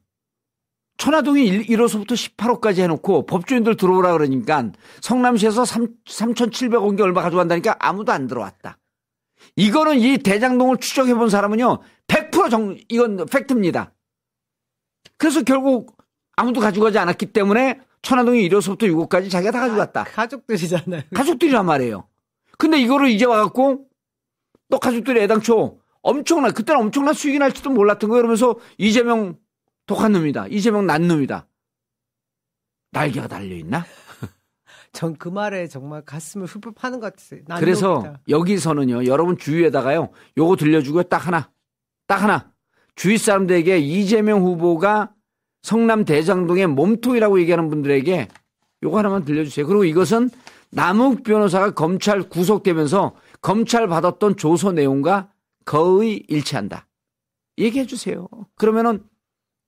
[0.97, 8.78] 천화동이 1호서부터 18호까지 해놓고 법조인들 들어오라 그러니까 성남시에서 3, 3,700원개 얼마 가져간다니까 아무도 안 들어왔다.
[9.56, 13.93] 이거는 이 대장동을 추적해 본 사람은요, 100% 정, 이건 팩트입니다.
[15.20, 15.95] 그래서 결국
[16.36, 20.05] 아무도 가져가지 않았기 때문에 천화동이 1호서부터 6호까지 자기가 다 가져갔다.
[20.05, 21.03] 가족들이잖아요.
[21.13, 22.07] 가족들이란 말이에요.
[22.57, 23.86] 근데 이거를 이제 와갖고
[24.72, 28.22] 또 가족들이 애당초 엄청나 그때는 엄청난 수익이 날지도 몰랐던 거예요.
[28.22, 29.38] 그러면서 이재명
[29.86, 30.47] 독한 놈이다.
[30.47, 31.45] 이재명 난 놈이다.
[32.91, 33.86] 날개가 달려 있나?
[34.93, 37.41] 전 그 말에 정말 가슴을 흡입 하는 것 같았어요.
[37.47, 38.22] 난 그래서 놈이다.
[38.30, 39.05] 여기서는요.
[39.05, 40.09] 여러분 주위에다가요.
[40.38, 41.03] 요거 들려주고요.
[41.03, 41.51] 딱 하나.
[42.07, 42.51] 딱 하나.
[43.00, 45.14] 주위 사람들에게 이재명 후보가
[45.62, 48.28] 성남 대장동의 몸통이라고 얘기하는 분들에게
[48.84, 49.66] 요거 하나만 들려주세요.
[49.68, 50.30] 그리고 이것은
[50.72, 55.32] 남욱 변호사가 검찰 구속되면서 검찰 받았던 조서 내용과
[55.64, 56.88] 거의 일치한다.
[57.58, 58.28] 얘기해 주세요.
[58.56, 59.02] 그러면은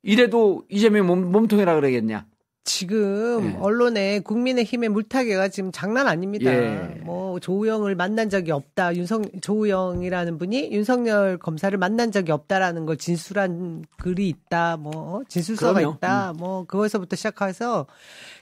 [0.03, 2.25] 이래도 이재명 몸, 몸통이라 그러겠냐?
[2.63, 3.57] 지금 예.
[3.59, 6.51] 언론에 국민의힘의 물타기가 지금 장난 아닙니다.
[6.53, 6.99] 예.
[7.03, 8.95] 뭐 조우영을 만난 적이 없다.
[8.95, 14.77] 윤석 조우영이라는 분이 윤석열 검사를 만난 적이 없다라는 걸 진술한 글이 있다.
[14.77, 15.91] 뭐 진술서가 그럼요.
[15.91, 15.95] 음.
[15.97, 16.33] 있다.
[16.37, 17.87] 뭐 그거에서부터 시작해서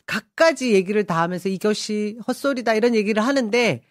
[0.05, 3.81] 각가지 얘기를 다 하면서 이것이 헛소리다 이런 얘기를 하는데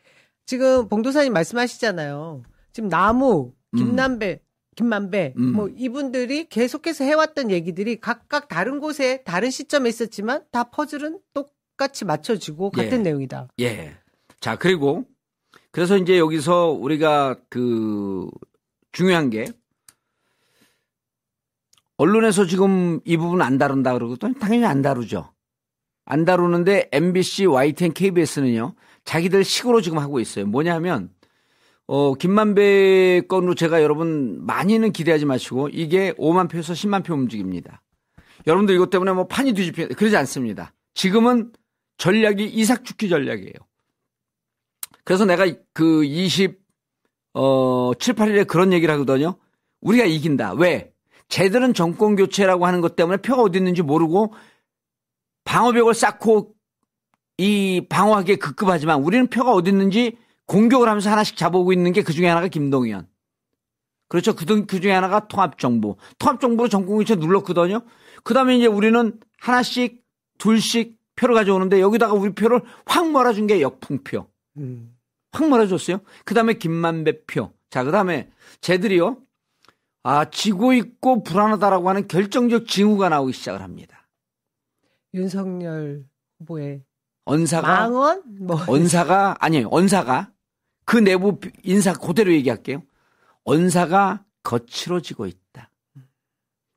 [0.45, 2.43] 지금 봉도사님 말씀하시잖아요.
[2.72, 4.41] 지금 나무, 김남배,
[4.79, 5.53] 김만배, 음.
[5.55, 12.70] 뭐 이분들이 계속해서 해왔던 얘기들이 각각 다른 곳에 다른 시점에 있었지만 다 퍼즐은 똑같이 맞춰지고
[12.79, 12.85] 예.
[12.85, 13.49] 같은 내용이다.
[13.59, 13.97] 예.
[14.39, 15.05] 자, 그리고
[15.72, 18.31] 그래서 이제 여기서 우리가 그
[18.93, 19.47] 중요한 게
[21.97, 25.33] 언론에서 지금 이 부분 안 다룬다 그러거든 당연히 안 다루죠.
[26.05, 28.76] 안 다루는데 MBC, YTN, KBS는요.
[29.05, 30.47] 자기들 식으로 지금 하고 있어요.
[30.47, 31.11] 뭐냐면
[31.91, 37.82] 어 김만배 건으로 제가 여러분 많이는 기대하지 마시고 이게 5만 표에서 10만 표 움직입니다.
[38.47, 40.74] 여러분들 이것 때문에 뭐 판이 뒤집혀 그러지 않습니다.
[40.93, 41.51] 지금은
[41.97, 43.55] 전략이 이삭 죽기 전략이에요.
[45.03, 46.61] 그래서 내가 그 20,
[47.32, 49.39] 어, 7, 8일에 그런 얘기를 하거든요.
[49.80, 50.55] 우리가 이긴다.
[50.55, 50.93] 왜?
[51.28, 54.34] 쟤들은 정권 교체라고 하는 것 때문에 표가 어디 있는지 모르고
[55.45, 56.55] 방어벽을 쌓고
[57.39, 60.18] 이 방어하기에 급급하지만 우리는 표가 어디 있는지
[60.49, 63.07] 공격을 하면서 하나씩 잡아오고 있는 게 그 중에 하나가 김동연.
[64.09, 64.34] 그렇죠.
[64.34, 65.96] 그, 그 중에 하나가 통합정부.
[66.18, 67.82] 통합정부로 교체 눌렀거든요.
[68.24, 70.03] 그 다음에 이제 우리는 하나씩,
[70.38, 74.26] 둘씩 표를 가져오는데 여기다가 우리 표를 확 몰아준 게 역풍표.
[74.57, 74.96] 음.
[75.32, 76.01] 확 몰아줬어요.
[76.24, 77.53] 그 다음에 김만배 표.
[77.70, 78.30] 자, 그 다음에
[78.62, 79.18] 쟤들이요.
[80.05, 84.09] 아, 지고 있고 불안하다라고 하는 결정적 징후가 나오기 시작을 합니다.
[85.12, 86.05] 윤석열
[86.38, 86.82] 후보의
[87.26, 89.68] 언사가, 망언 뭐 언사가, 아니에요.
[89.70, 90.30] 언사가
[90.89, 92.82] 그 내부 인사 그대로 얘기할게요.
[93.45, 95.70] 언사가 거칠어지고 있다.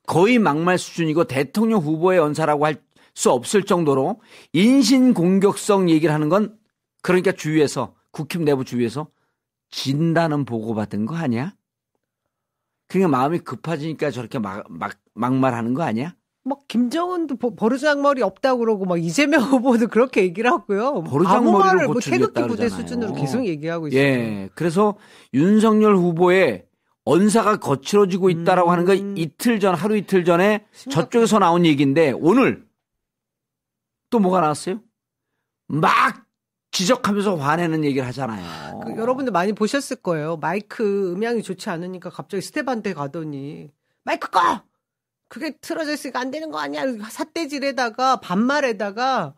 [0.05, 4.21] 거의 막말 수준이고 대통령 후보의 언사라고 할 수 없을 정도로
[4.53, 6.57] 인신 공격성 얘기를 하는 건
[7.01, 9.09] 그러니까 주위에서 국힘 내부 주위에서
[9.69, 11.53] 진다는 보고받은 거 아니야?
[12.87, 16.15] 그러니까 마음이 급해지니까 저렇게 막, 막, 막말하는 거 아니야?
[16.43, 21.03] 막 김정은도 버- 버르장머리 없다고 그러고 막 이재명 후보도 그렇게 얘기를 하고요.
[21.27, 22.69] 아무 말을 뭐 태극기 부대 그러잖아요.
[22.69, 24.01] 수준으로 계속 얘기하고 있어요.
[24.01, 24.49] 예.
[24.55, 24.95] 그래서
[25.33, 26.65] 윤석열 후보의
[27.05, 29.17] 언사가 거칠어지고 있다라고 하는 건 음.
[29.17, 31.03] 이틀 전, 하루 이틀 전에 심각해.
[31.05, 32.65] 저쪽에서 나온 얘기인데 오늘
[34.09, 34.81] 또 뭐가 나왔어요?
[35.67, 36.25] 막
[36.71, 38.81] 지적하면서 화내는 얘기를 하잖아요.
[38.85, 40.37] 그 여러분들 많이 보셨을 거예요.
[40.37, 43.69] 마이크 음향이 좋지 않으니까 갑자기 스텝한테 가더니
[44.03, 44.39] 마이크 꺼!
[45.31, 46.83] 그게 틀어져 있으니까 안 되는 거 아니야?
[47.09, 49.33] 삿대질에다가 반말에다가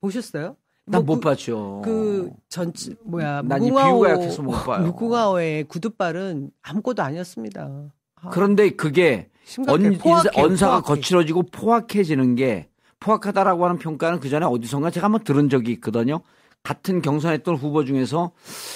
[0.00, 0.56] 보셨어요?
[0.86, 1.82] 난뭐못 그- 봤죠.
[1.84, 4.84] 그 전체 뭐야 난이 무궁화호 비유가 약해서 못 봐요.
[4.86, 7.92] 무궁화호의 구두발은 아무것도 아니었습니다.
[8.22, 9.86] 아, 그런데 그게 심각해.
[9.86, 11.00] 언, 포악해, 언사가 포악해.
[11.00, 12.68] 거칠어지고 포악해지는 게
[12.98, 16.22] 포악하다라고 하는 평가는 그 전에 어디선가 제가 한번 들은 적이 있거든요.
[16.64, 18.32] 같은 경선했던 후보 중에서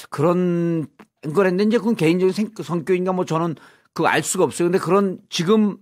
[0.08, 0.86] 그런
[1.34, 3.56] 걸 했는데 이제 그건 개인적인 생- 성격인가 뭐 저는
[3.92, 4.68] 그 알 수가 없어요.
[4.68, 5.78] 근데 그런 지금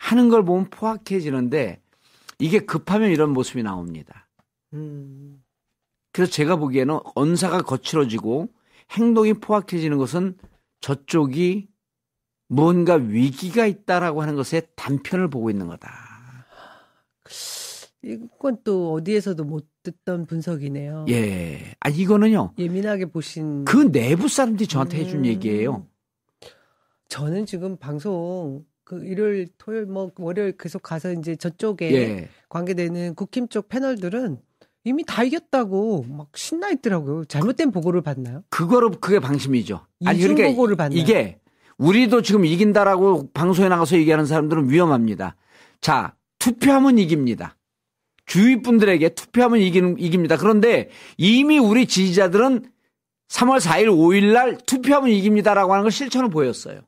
[0.00, 1.80] 하는 걸 보면 포악해지는데
[2.38, 4.28] 이게 급하면 이런 모습이 나옵니다.
[4.72, 5.44] 음,
[6.10, 8.48] 그래서 제가 보기에는 언사가 거칠어지고
[8.92, 10.36] 행동이 포악해지는 것은
[10.80, 11.68] 저쪽이
[12.48, 15.90] 뭔가 위기가 있다라고 하는 것의 단편을 보고 있는 거다.
[18.02, 21.04] 이건 또 어디에서도 못 듣던 분석이네요.
[21.10, 21.74] 예.
[21.80, 22.54] 아, 이거는요.
[22.58, 25.26] 예민하게 보신 그 내부 사람들이 저한테 해준 음.
[25.26, 25.86] 얘기예요.
[27.08, 32.28] 저는 지금 방송 그 일요일, 토요일, 뭐 월요일 계속 가서 이제 저쪽에 예.
[32.48, 34.38] 관계되는 국힘 쪽 패널들은
[34.82, 37.24] 이미 다 이겼다고 막 신나 있더라고요.
[37.26, 38.42] 잘못된 보고를 받나요?
[38.50, 39.86] 그거로 그게 방심이죠.
[40.00, 40.98] 이중 보고를 받나요?
[40.98, 41.38] 이게
[41.78, 45.36] 우리도 지금 이긴다라고 방송에 나가서 얘기하는 사람들은 위험합니다.
[45.80, 47.56] 자, 투표하면 이깁니다.
[48.26, 50.36] 주위 분들에게 투표하면 이기는, 이깁니다.
[50.36, 52.64] 그런데 이미 우리 지지자들은
[53.28, 56.80] 3월 4일, 5일 날 투표하면 이깁니다라고 하는 걸 실천을 보였어요.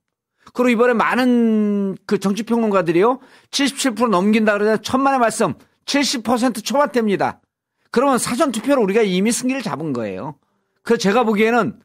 [0.52, 3.20] 그리고 이번에 많은 그 정치평론가들이요.
[3.50, 5.54] 77% 넘긴다 그러자 천만의 말씀
[5.86, 7.40] 70% 초반대입니다.
[7.90, 10.36] 그러면 사전 투표로 우리가 이미 승기를 잡은 거예요.
[10.82, 11.78] 그 제가 보기에는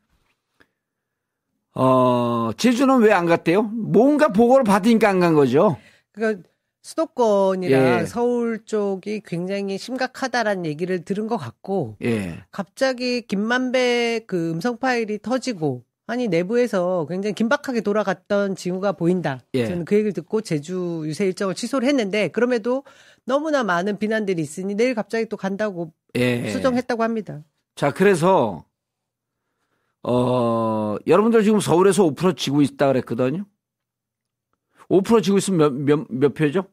[1.76, 3.62] 어 제주는 왜 안 갔대요?
[3.64, 5.78] 뭔가 보고를 받으니까 안 간 거죠.
[6.12, 6.48] 그러니까
[6.82, 8.06] 수도권이랑 예.
[8.06, 12.44] 서울 쪽이 굉장히 심각하다라는 얘기를 들은 것 같고 예.
[12.52, 19.42] 갑자기 김만배 그 음성 파일이 터지고 아니 내부에서 굉장히 긴박하게 돌아갔던 징후가 보인다.
[19.54, 19.68] 예.
[19.68, 22.84] 저는 그 얘기를 듣고 제주 유세 일정을 취소를 했는데 그럼에도
[23.26, 26.50] 너무나 많은 비난들이 있으니 내일 갑자기 또 간다고 예.
[26.50, 27.44] 수정했다고 합니다.
[27.76, 28.64] 자, 그래서
[30.04, 33.46] 어, 여러분들 지금 서울에서 5% 지고 있다 그랬거든요.
[34.90, 36.66] 5% 지고 있으면 몇, 몇, 몇 표죠?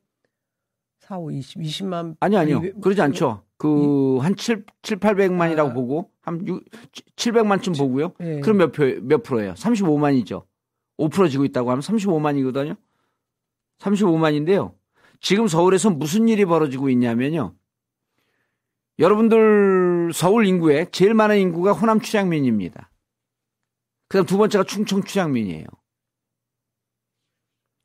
[1.01, 2.17] 4, 5, 20, 20만.
[2.21, 2.61] 아니, 아니요.
[2.61, 3.43] 왜- 그러지 않죠.
[3.57, 5.73] 그, 한 7, 7, 800만이라고 아.
[5.75, 6.65] 보고, 한 6,
[7.17, 8.13] 700만쯤 보고요.
[8.21, 8.41] 예.
[8.41, 9.53] 그럼 몇 표, 몇 프로예요?
[9.55, 10.45] 35만이죠.
[10.99, 12.77] 5% 지고 있다고 하면 35만이거든요.
[13.79, 14.75] 35만인데요.
[15.21, 17.55] 지금 서울에서 무슨 일이 벌어지고 있냐면요.
[18.99, 22.91] 여러분들 서울 인구에 제일 많은 인구가 호남 출향민입니다.
[24.09, 25.67] 그다음 두 번째가 충청 출향민이에요.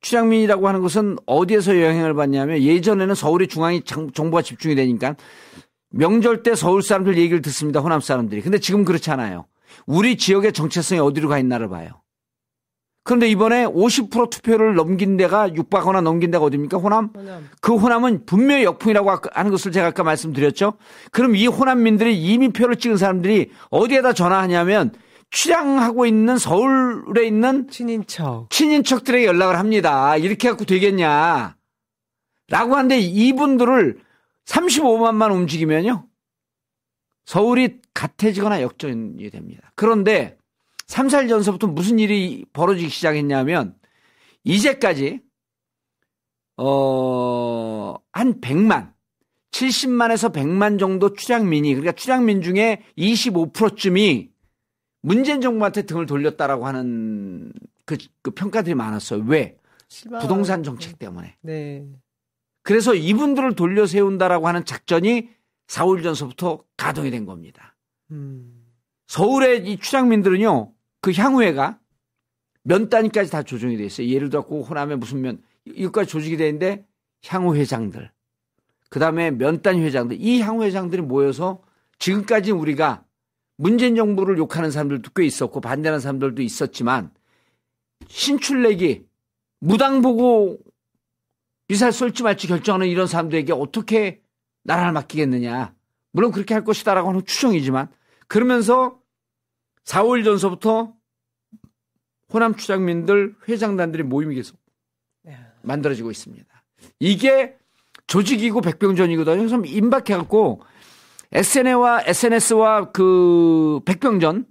[0.01, 5.15] 출향민이라고 하는 것은 어디에서 영향을 받냐면 예전에는 서울이 중앙이 장- 정보가 집중이 되니까
[5.91, 7.79] 명절 때 서울 사람들 얘기를 듣습니다.
[7.79, 8.41] 호남 사람들이.
[8.41, 9.45] 근데 지금 그렇지 않아요.
[9.85, 12.01] 우리 지역의 정체성이 어디로 가 있나를 봐요.
[13.03, 16.77] 그런데 이번에 50% 투표를 넘긴 데가 육박하거나 넘긴 데가 어디입니까?
[16.77, 17.09] 호남?
[17.15, 17.49] 호남.
[17.59, 20.73] 그 호남은 분명히 역풍이라고 하는 것을 제가 아까 말씀드렸죠.
[21.11, 24.93] 그럼 이 호남민들이 이미 표를 찍은 사람들이 어디에다 전화하냐면
[25.31, 28.49] 출향하고 있는 서울에 있는 친인척.
[28.51, 30.15] 친인척들에게 연락을 합니다.
[30.17, 31.55] 이렇게 갖고 되겠냐.
[32.49, 33.99] 라고 하는데 이분들을
[34.49, 36.07] 35만만 움직이면요.
[37.25, 39.71] 서울이 같아지거나 역전이 됩니다.
[39.75, 40.37] 그런데
[40.87, 43.75] 3, 4일 전서부터 무슨 일이 벌어지기 시작했냐면
[44.43, 45.21] 이제까지
[46.57, 48.93] 어, 한 100만,
[49.51, 54.31] 70만에서 100만 정도 출향민이 그러니까 출향민 중에 25%쯤이
[55.01, 57.53] 문재인 정부한테 등을 돌렸다라고 하는
[57.85, 59.23] 그, 그 평가들이 많았어요.
[59.27, 59.55] 왜?
[60.21, 61.37] 부동산 정책 때문에.
[61.41, 61.85] 네.
[62.69, 65.27] 그래서 이분들을 돌려 세운다라고 하는 작전이
[65.65, 67.75] 4월 전서부터 가동이 된 겁니다.
[68.11, 68.63] 음.
[69.07, 71.79] 서울의 이 출향민들은요, 그 향후회가
[72.61, 74.07] 면 단위까지 다 조정이 돼 있어요.
[74.07, 76.85] 예를 들어, 그 호남에 무슨 면, 이것까지 조직이 되는데
[77.25, 78.11] 향후 회장들,
[78.91, 81.63] 그 다음에 면 단위 회장들, 이 향후 회장들이 모여서
[81.97, 83.03] 지금까지 우리가
[83.57, 87.09] 문재인 정부를 욕하는 사람들도 꽤 있었고 반대하는 사람들도 있었지만
[88.09, 89.07] 신출내기,
[89.59, 90.59] 무당 보고
[91.69, 94.21] 미사일 쏠지 말지 결정하는 이런 사람들에게 어떻게
[94.63, 95.75] 나라를 맡기겠느냐.
[96.11, 97.89] 물론 그렇게 할 것이다라고 하는 추정이지만
[98.27, 98.99] 그러면서
[99.85, 100.93] 4월 전서부터
[102.33, 104.59] 호남 추장민들 회장단들의 모임이 계속
[105.61, 106.47] 만들어지고 있습니다.
[106.99, 107.55] 이게
[108.07, 109.37] 조직이고 백병전이거든요.
[109.37, 110.61] 그래서 임박해갖고
[111.31, 114.47] SNS와 SNS와 그 백병전,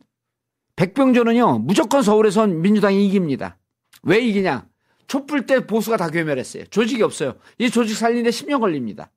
[0.77, 3.59] 백병전은요 무조건 서울에선 민주당이 이깁니다.
[4.05, 4.68] 왜 이기냐?
[5.09, 6.67] 촛불 때 보수가 다 괴멸했어요.
[6.67, 7.35] 조직이 없어요.
[7.59, 9.11] 이 조직 살리는데 10년 걸립니다.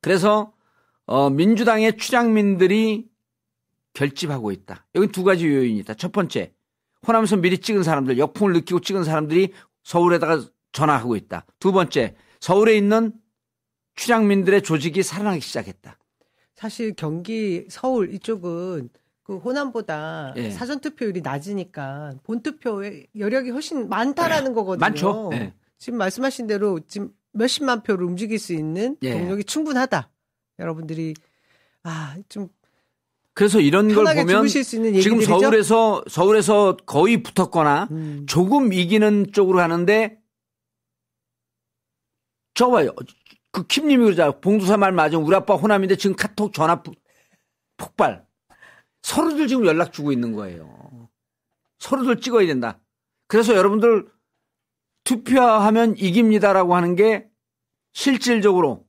[0.00, 0.52] 그래서
[1.06, 3.08] 어, 민주당의 추장민들이
[3.92, 4.86] 결집하고 있다.
[4.94, 5.94] 여기 두 가지 요인이 있다.
[5.94, 6.54] 첫 번째,
[7.06, 11.46] 호남에서 미리 찍은 사람들, 역풍을 느끼고 찍은 사람들이 서울에다가 전화하고 있다.
[11.58, 13.12] 두 번째, 서울에 있는
[13.96, 15.98] 추장민들의 조직이 살아나기 시작했다.
[16.54, 18.90] 사실 경기 서울 이쪽은
[19.30, 20.50] 그 호남보다 예.
[20.50, 24.80] 사전 투표율이 낮으니까 본 투표의 여력이 훨씬 많다라는 거거든요.
[24.80, 25.30] 많죠.
[25.34, 25.54] 예.
[25.78, 29.12] 지금 말씀하신 대로 지금 몇십만 표를 움직일 수 있는 예.
[29.12, 30.10] 동력이 충분하다.
[30.58, 31.14] 여러분들이
[31.84, 32.48] 아좀
[33.32, 35.20] 그래서 이런 걸 보면 주무실 수 있는 지금.
[35.20, 38.26] 서울에서 서울에서 거의 붙었거나 음.
[38.28, 40.18] 조금 이기는 쪽으로 가는데
[42.54, 42.90] 저 봐요.
[43.52, 44.40] 그 킴님이 그러잖아요.
[44.40, 45.16] 봉두사 말 맞아.
[45.18, 46.94] 우리 아빠 호남인데 지금 카톡 전화 푸-
[47.76, 48.28] 폭발.
[49.02, 51.08] 서로들 지금 연락 주고 있는 거예요.
[51.78, 52.78] 서로들 찍어야 된다.
[53.26, 54.06] 그래서 여러분들
[55.04, 57.26] 투표하면 이깁니다라고 하는 게
[57.92, 58.84] 실질적으로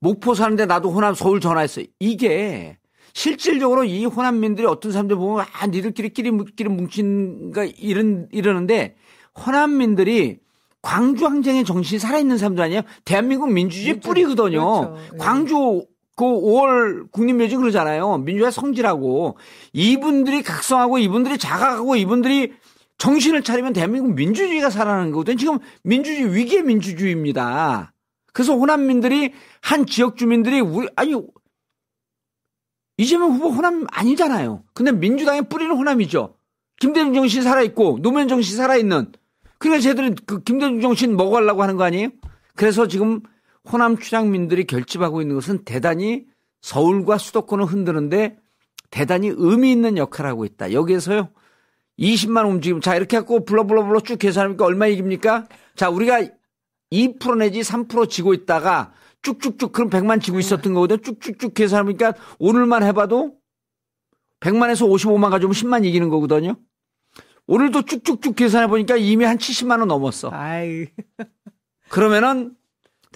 [0.00, 1.86] 목포 사는데 나도 호남 서울 전화했어요.
[1.98, 2.78] 이게
[3.14, 8.96] 실질적으로 이 호남민들이 어떤 사람들 보면 아 니들끼리 끼리 끼리 뭉친가 이런 이러는데
[9.44, 10.38] 호남민들이
[10.82, 12.82] 광주 항쟁의 정신이 살아있는 사람들 아니에요?
[13.04, 14.94] 대한민국 민주주의 민주- 뿌리거든요.
[14.94, 15.10] 그렇죠.
[15.14, 15.18] 예.
[15.18, 15.86] 광주
[16.18, 18.18] 그 5월 국립묘지 그러잖아요.
[18.18, 19.38] 민주화 성지라고.
[19.72, 22.54] 이분들이 각성하고 이분들이 자각하고 이분들이
[22.98, 25.36] 정신을 차리면 대한민국 민주주의가 살아나는 거거든요.
[25.36, 27.92] 지금 민주주의 위기의 민주주의입니다.
[28.32, 31.14] 그래서 호남민들이 한 지역 주민들이 우리 아니
[32.96, 34.64] 이재명 후보 호남 아니잖아요.
[34.74, 36.34] 근데 민주당의 뿌리는 호남이죠.
[36.80, 39.12] 김대중 정신 살아있고 노무현 정신 살아있는
[39.58, 42.08] 그러니까 쟤들은 그 김대중 정신 먹어가려고 하는 거 아니에요?
[42.56, 43.20] 그래서 지금
[43.72, 46.24] 호남 추장민들이 결집하고 있는 것은 대단히
[46.60, 48.38] 서울과 수도권을 흔드는데
[48.90, 50.72] 대단히 의미 있는 역할을 하고 있다.
[50.72, 51.28] 여기에서요.
[51.98, 52.80] 20만 움직임.
[52.80, 55.46] 자, 이렇게 갖고 불러 불러 불러 쭉 계산하니까 얼마 이깁니까?
[55.74, 56.20] 자, 우리가
[56.90, 58.92] 2% 내지 3% 지고 있다가
[59.22, 61.02] 쭉쭉쭉 그럼 100만 지고 있었던 거거든.
[61.02, 63.36] 쭉쭉쭉 계산하니까 오늘만 해봐도
[64.40, 66.56] 100만에서 55만 가지고 10만 이기는 거거든요.
[67.46, 70.30] 오늘도 쭉쭉쭉 계산해 보니까 이미 한 70만 원 넘었어.
[70.30, 70.86] 아이.
[71.88, 72.54] 그러면은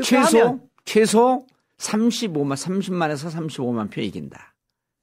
[0.03, 0.61] 최소 투표하면.
[0.85, 1.47] 최소
[1.79, 4.55] 35만 30만에서 35만 표 이긴다.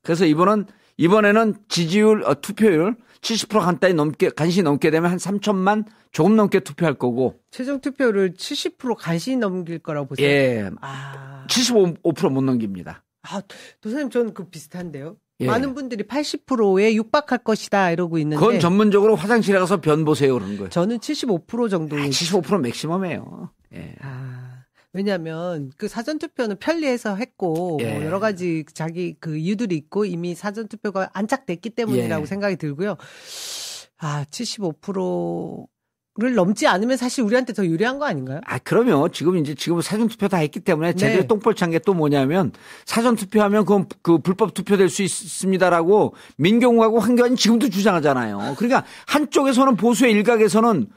[0.04, 0.66] 그래서 이번은
[0.98, 6.94] 이번에는 지지율 어, 투표율 70% 간단히 넘게 간신히 넘게 되면 한 3천만 조금 넘게 투표할
[6.96, 10.28] 거고 최종 투표를 70% 간신히 넘길 거라고 보세요.
[10.28, 10.70] 예.
[10.82, 11.46] 아.
[11.50, 13.04] 75%못 넘깁니다.
[13.24, 13.42] 아,
[13.82, 15.18] 도사님 저는 그 비슷한데요.
[15.42, 15.48] 예.
[15.48, 20.70] 많은 분들이 80%에 육박할 것이다 이러고 있는데 그건 전문적으로 화장실에 가서 변 보세요 그런 거예요.
[20.70, 21.98] 저는 75% 정도.
[21.98, 23.52] 아, 75% 맥시멈이에요.
[23.76, 23.96] 예.
[24.02, 24.39] 아,
[25.04, 27.94] 왜냐하면 그 사전 투표는 편리해서 했고 예.
[27.94, 32.26] 뭐 여러 가지 자기 그 이유들이 있고 이미 사전 투표가 안착됐기 때문이라고 예.
[32.26, 32.98] 생각이 들고요.
[34.00, 38.42] 아, 75%를 넘지 않으면 사실 우리한테 더 유리한 거 아닌가요?
[38.46, 41.28] 아, 그러면 지금 이제 지금 사전 투표 다 했기 때문에 제대로 네.
[41.28, 42.52] 똥볼 찬 게 또 뭐냐면
[42.86, 48.56] 사전 투표하면 그건 그 불법 투표될 수 있습니다라고 민경우하고 황교안이 지금도 주장하잖아요.
[48.58, 50.88] 그러니까 한쪽에서는 보수의 일각에서는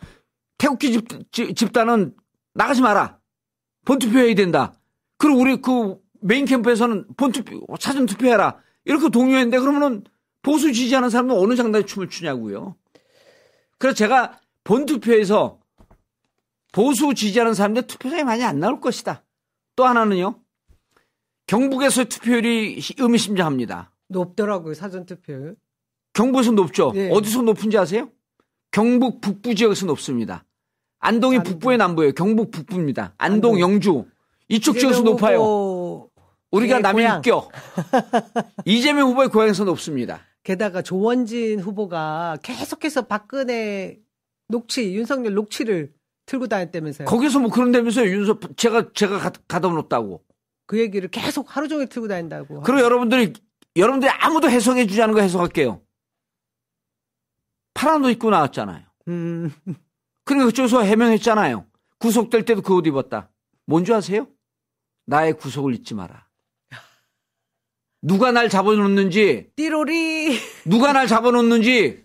[0.59, 2.15] 태극기 집, 집- 집단은
[2.55, 3.19] 나가지 마라.
[3.85, 4.75] 본투표해야 된다.
[5.19, 8.59] 그리고 우리 그 메인 캠프에서는 본투표, 사전 투표해라.
[8.85, 10.05] 이렇게 동요했는데 그러면은
[10.43, 12.77] 보수 지지하는 사람은 어느 장단에 춤을 추냐고요.
[13.79, 15.61] 그래서 제가 본투표에서
[16.73, 19.23] 보수 지지하는 사람들 투표장이 많이 안 나올 것이다.
[19.77, 20.41] 또 하나는요.
[21.47, 23.93] 경북에서 투표율이 의미심장합니다.
[24.09, 25.57] 높더라고요 사전 투표율.
[26.13, 26.93] 경북에서 높죠.
[26.95, 27.11] 네.
[27.11, 28.11] 어디서 높은지 아세요?
[28.71, 30.45] 경북 북부 지역에서 높습니다.
[31.03, 31.53] 안동이 안동.
[31.53, 32.13] 북부에 남부예요.
[32.13, 33.15] 경북 북부입니다.
[33.19, 33.61] 안동, 안동.
[33.61, 34.05] 영주
[34.49, 36.09] 이쪽 지역에서 높아요.
[36.53, 37.23] 우리가 의 남의 고향.
[38.65, 40.21] 이재명 후보의 고향에서 높습니다.
[40.45, 43.99] 게다가 조원진 후보가 계속해서 박근혜
[44.49, 45.93] 녹취, 윤석열 녹취를
[46.27, 47.07] 들고 다녔다면서요.
[47.07, 48.09] 거기서 뭐 그런다면서요.
[48.09, 50.23] 윤석 제가 제가 가, 가다 놓았다고.
[50.67, 52.61] 그 얘기를 계속 하루 종일 들고 다닌다고.
[52.61, 53.33] 그리고 여러분들이
[53.75, 55.81] 여러분들이 아무도 해석해 주지 않은 거 해석할게요.
[57.75, 58.85] 파란 옷 입고 나왔잖아요.
[59.09, 59.51] 음,
[60.25, 61.67] 그러니까 그쪽에서 해명했잖아요.
[61.99, 63.31] 구속될 때도 그 옷 입었다.
[63.67, 64.27] 뭔지 아세요?
[65.07, 66.27] 나의 구속을 잊지 마라.
[68.03, 70.37] 누가 날 잡아놓는지, 띠로리.
[70.67, 72.05] 누가 날 잡아놓는지,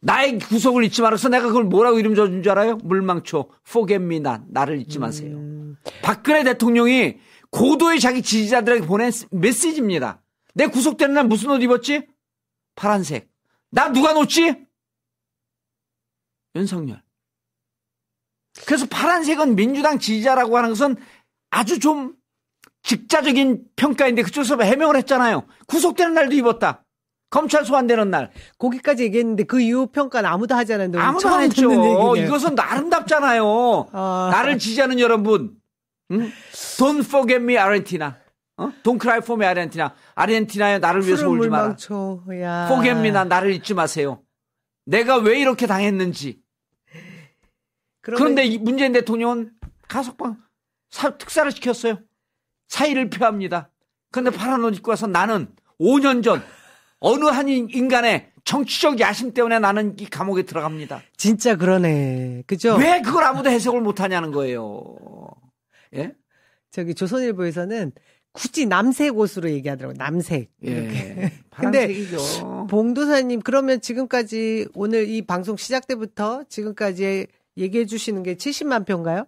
[0.00, 2.76] 나의 구속을 잊지 말아서 내가 그걸 뭐라고 이름 줘준 줄 알아요?
[2.76, 4.44] 물망초, forget me not.
[4.48, 5.36] 나를 잊지 마세요.
[5.36, 7.18] 음, 박근혜 대통령이
[7.50, 10.22] 고도의 자기 지지자들에게 보낸 메시지입니다.
[10.54, 12.06] 내 구속되는 날 무슨 옷 입었지?
[12.76, 13.28] 파란색.
[13.70, 14.66] 나 누가 놓지?
[16.54, 17.02] 윤석열.
[18.66, 20.96] 그래서 파란색은 민주당 지지자라고 하는 것은
[21.50, 22.14] 아주 좀
[22.82, 25.44] 직자적인 평가인데 그쪽에서 해명을 했잖아요.
[25.66, 26.84] 구속되는 날도 입었다.
[27.30, 28.32] 검찰 소환되는 날.
[28.58, 32.16] 거기까지 얘기했는데 그 이후 평가는 아무도 하지 않았는데 아무도 안 했죠.
[32.16, 33.88] 이것은 아름답잖아요.
[33.92, 34.30] 아.
[34.32, 35.54] 나를 지지하는 여러분.
[36.10, 36.32] 응?
[36.52, 38.18] Don't forget me, 아르헨티나.
[38.56, 38.72] 어?
[38.82, 39.94] Don't cry for me, 아르헨티나.
[40.16, 41.62] 아르헨티나에 나를 위해서 울지 마라.
[41.62, 42.24] 물망초.
[42.40, 42.66] 야.
[42.66, 44.22] forget me, 나 나를 잊지 마세요.
[44.84, 46.40] 내가 왜 이렇게 당했는지.
[48.00, 49.52] 그러면 그런데 이 문재인 대통령은
[49.88, 50.38] 가석방
[50.90, 51.98] 사- 특사를 시켰어요.
[52.68, 53.70] 사의를 표합니다.
[54.10, 56.42] 그런데 파란 옷 입고 와서 나는 5년 전
[56.98, 61.02] 어느 한 인- 인간의 정치적 야심 때문에 나는 이 감옥에 들어갑니다.
[61.16, 62.44] 진짜 그러네.
[62.46, 62.76] 그죠?
[62.76, 64.96] 왜 그걸 아무도 해석을 못 하냐는 거예요.
[65.94, 66.12] 예?
[66.70, 67.92] 저기 조선일보에서는
[68.32, 69.96] 굳이 남색 옷으로 얘기하더라고요.
[69.98, 70.50] 남색.
[70.62, 70.94] 이렇게.
[71.18, 71.32] 예.
[71.60, 72.66] 근데.
[72.68, 79.26] 봉도사님 그러면 지금까지 오늘 이 방송 시작 때부터 지금까지 얘기해 주시는 게 70만 표인가요?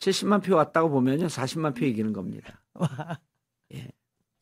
[0.00, 1.26] 70만 표 왔다고 보면요.
[1.26, 2.62] 40만 표 이기는 겁니다.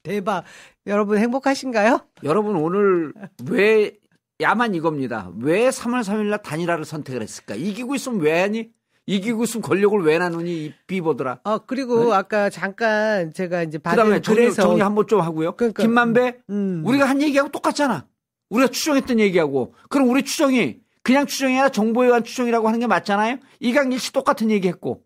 [0.03, 0.45] 대박.
[0.87, 2.07] 여러분 행복하신가요?
[2.25, 3.13] 여러분 오늘
[3.49, 3.97] 왜
[4.41, 5.31] 야만 이겁니다.
[5.39, 7.55] 왜 3월 3일 날 단일화를 선택을 했을까?
[7.55, 8.71] 이기고 있으면 왜 하니?
[9.07, 10.65] 이기고 있으면 권력을 왜 나누니?
[10.65, 11.41] 이 비보더라.
[11.45, 13.91] 어 그리고 아까 잠깐 제가 이제 네?
[13.91, 15.53] 그다음에 정리, 정리 한번 좀 하고요.
[15.53, 16.83] 그러니까, 김만배 음.
[16.87, 18.07] 우리가 한 얘기하고 똑같잖아.
[18.51, 23.39] 우리가 추정했던 얘기하고 그럼 우리 추정이 그냥 추정이 아니라 정보에 의한 추정이라고 하는 게 맞잖아요.
[23.61, 25.03] 이강일 씨 똑같은 얘기했고.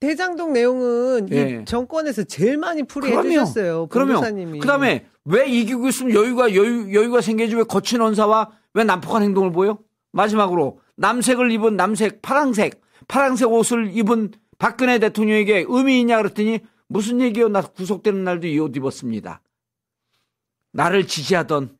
[0.00, 1.60] 대장동 내용은 예.
[1.62, 3.30] 이 정권에서 제일 많이 풀이해 그럼요.
[3.30, 3.86] 주셨어요.
[3.86, 4.58] 그러면 봉도사님이.
[4.58, 9.78] 그다음에 왜 이기고 있으면 여유가 여유 여유가 생기지 왜 거친 언사와 왜 난폭한 행동을 보여?
[10.12, 17.48] 마지막으로 남색을 입은 남색 파랑색 파랑색 옷을 입은 박근혜 대통령에게 의미 있냐 그랬더니 무슨 얘기요?
[17.48, 19.40] 나 구속되는 날도 이 옷 입었습니다.
[20.72, 21.76] 나를 지지하던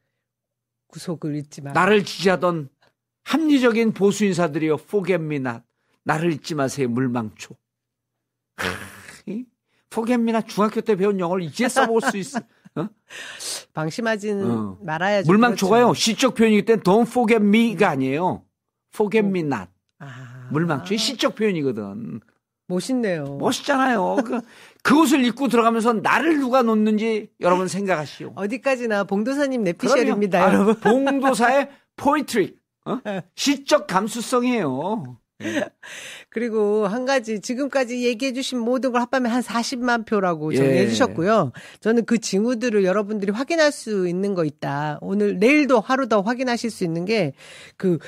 [0.88, 1.72] 구속을 잊지 마.
[1.72, 2.68] 나를 지지하던
[3.24, 4.76] 합리적인 보수 인사들이요.
[5.36, 5.60] not.
[6.04, 6.88] 나를 잊지 마세요.
[6.88, 7.56] 물망초.
[10.20, 12.40] me not 중학교 때 배운 영어를 이제 써볼 수 있어.
[12.76, 12.88] 어?
[13.72, 14.78] 방심하지는 어.
[14.82, 15.26] 말아야죠.
[15.30, 15.86] 물망초가요.
[15.86, 16.00] 그렇죠.
[16.00, 18.44] 시적 표현이기 때문에 don't forget me가 아니에요.
[18.92, 19.70] forget me not.
[19.98, 20.33] 아.
[20.50, 22.20] 물망초의 시적 표현이거든.
[22.66, 23.36] 멋있네요.
[23.38, 24.16] 멋있잖아요.
[24.24, 24.40] 그,
[24.82, 28.32] 그 옷을 입고 들어가면서 나를 누가 놓는지 여러분 생각하시오.
[28.36, 30.74] 어디까지나 봉도사님 내피셜입니다, 여러분.
[30.76, 32.56] 봉도사의 포이트리.
[32.86, 32.98] 어?
[33.36, 35.18] 시적 감수성이에요.
[35.42, 35.64] 예.
[36.30, 40.88] 그리고 한 가지 지금까지 얘기해 주신 모든 걸 합하면 한 40만 표라고 정리해 예.
[40.88, 41.52] 주셨고요.
[41.80, 44.98] 저는 그 징후들을 여러분들이 확인할 수 있는 거 있다.
[45.00, 47.98] 오늘 내일도 하루 더 확인하실 수 있는 게그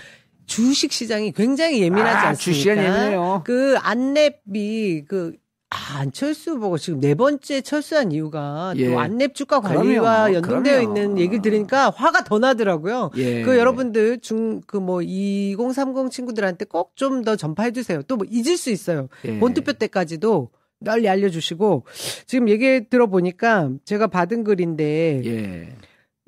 [0.47, 3.43] 주식 시장이 굉장히 예민하지 아, 않습니까?
[3.45, 5.35] 그 안랩이 그
[5.69, 8.87] 아, 안철수 후보가 지금 네 번째 철수한 이유가 예.
[8.89, 10.35] 또 안랩 주가 관리와 그럼요.
[10.35, 10.83] 연동되어 그럼요.
[11.01, 13.11] 있는 얘기를 들으니까 화가 더 나더라고요.
[13.17, 13.43] 예.
[13.43, 18.03] 그 여러분들 중 그 뭐 2030 친구들한테 꼭 좀 더 전파해 주세요.
[18.03, 19.09] 또 뭐 잊을 수 있어요.
[19.25, 19.39] 예.
[19.41, 21.85] 본투표 때까지도 널리 알려주시고
[22.27, 25.77] 지금 얘기 들어보니까 제가 받은 글인데 예.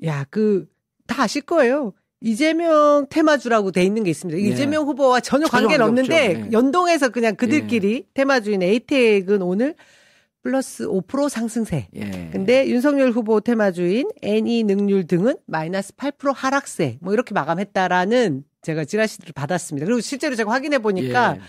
[0.03, 0.67] 야그
[1.07, 1.93] 다 아실 거예요.
[2.21, 4.39] 이재명 테마주라고 돼 있는 게 있습니다.
[4.39, 4.47] 네.
[4.47, 6.49] 이재명 후보와 전혀 관계는 없는데 네.
[6.51, 8.07] 연동해서 그냥 그들끼리 네.
[8.13, 9.75] 테마주인 에이텍은 오늘
[10.41, 11.87] 플러스 5% 상승세.
[11.95, 12.29] 예.
[12.31, 16.97] 근데 윤석열 후보 테마주인 애니 능률 등은 마이너스 8% 하락세.
[17.01, 19.85] 뭐 이렇게 마감했다라는 제가 지라시를 받았습니다.
[19.85, 21.41] 그리고 실제로 제가 확인해 보니까 예.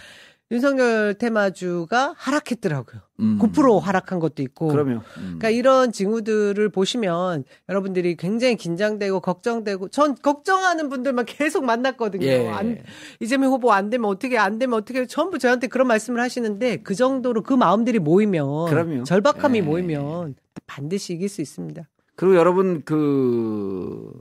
[0.53, 3.01] 윤석열 테마주가 하락했더라고요.
[3.21, 3.39] 음.
[3.41, 4.69] 9% 하락한 것도 있고.
[4.69, 4.97] 그러면.
[5.19, 5.39] 음.
[5.39, 12.27] 그러니까 이런 징후들을 보시면 여러분들이 굉장히 긴장되고 걱정되고 전 걱정하는 분들만 계속 만났거든요.
[12.27, 12.49] 예.
[12.49, 12.83] 안,
[13.21, 17.43] 이재명 후보 안 되면 어떻게 안 되면 어떻게 전부 저한테 그런 말씀을 하시는데 그 정도로
[17.43, 19.05] 그 마음들이 모이면 그럼요.
[19.05, 19.63] 절박함이 예.
[19.63, 20.35] 모이면
[20.67, 21.89] 반드시 이길 수 있습니다.
[22.17, 24.13] 그리고 여러분 그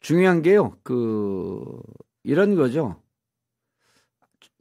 [0.00, 0.76] 중요한 게요.
[0.84, 1.80] 그
[2.22, 2.96] 이런 거죠.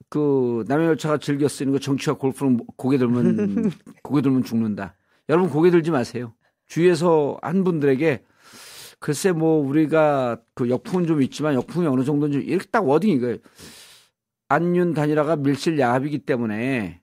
[0.10, 3.72] 그 남의 열차가 즐겨 쓰는 거 정치와 골프는 고개 들면
[4.03, 4.95] 고개 들면 죽는다.
[5.30, 6.34] 여러분 고개 들지 마세요.
[6.68, 8.24] 주위에서 한 분들에게
[8.99, 13.38] 글쎄 뭐 우리가 그 역풍은 좀 있지만 역풍이 어느 정도인지 이렇게 딱 워딩 이거예요.
[14.49, 17.01] 안윤 단일화가 밀실 야합이기 때문에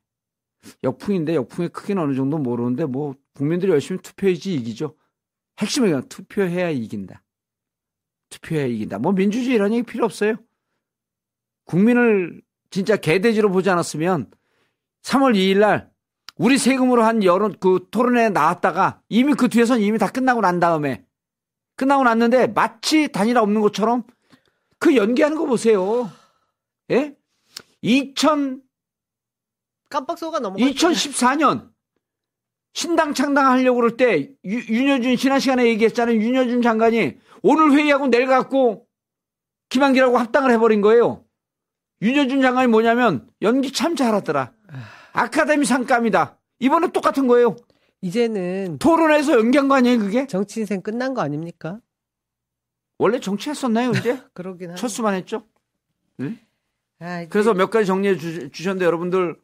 [0.83, 4.97] 역풍인데 역풍의 크기는 어느 정도 모르는데 뭐 국민들이 열심히 투표해야지 이기죠.
[5.59, 7.23] 핵심은 그냥 투표해야 이긴다.
[8.31, 8.99] 투표해야 이긴다.
[8.99, 10.37] 뭐 민주주의라는 얘기 필요 없어요.
[11.65, 12.43] 국민을
[12.75, 14.33] 진짜 개돼지로 보지 않았으면
[15.05, 15.93] 3월 2일 날
[16.35, 21.05] 우리 세금으로 한 여론 그 토론회 나왔다가 이미 그 뒤에선 이미 다 끝나고 난 다음에
[21.77, 24.03] 끝나고 났는데 마치 단일화 없는 것처럼
[24.81, 26.11] 그 연기하는 거 보세요.
[26.91, 27.15] 예?
[27.83, 28.61] 2000
[29.89, 31.71] 깜빡 속아 넘어 2014년
[32.73, 36.17] 신당 창당하려고 그럴 때 유, 윤여준 지난 시간에 얘기했잖아요.
[36.17, 38.89] 윤여준 장관이 오늘 회의하고 내일 갖고
[39.69, 41.24] 김한기라고 합당을 해버린 거예요.
[42.03, 44.53] 윤여준 장관이 뭐냐면 연기 참 잘하더라.
[45.13, 46.39] 아카데미 상감이다.
[46.59, 47.57] 이번에 똑같은 거예요.
[48.01, 50.27] 이제는 토론에서 연기한 거 아니에요, 그게?
[50.27, 51.81] 정치 인생 끝난 거 아닙니까?
[52.99, 54.21] 원래 정치했었나요, 이제?
[54.35, 54.81] 그러긴 하죠.
[54.81, 55.45] 첫 수만 했죠.
[56.19, 56.39] 네?
[56.99, 57.29] 아, 이제...
[57.29, 59.37] 그래서 몇 가지 정리해 주, 셨는데 여러분들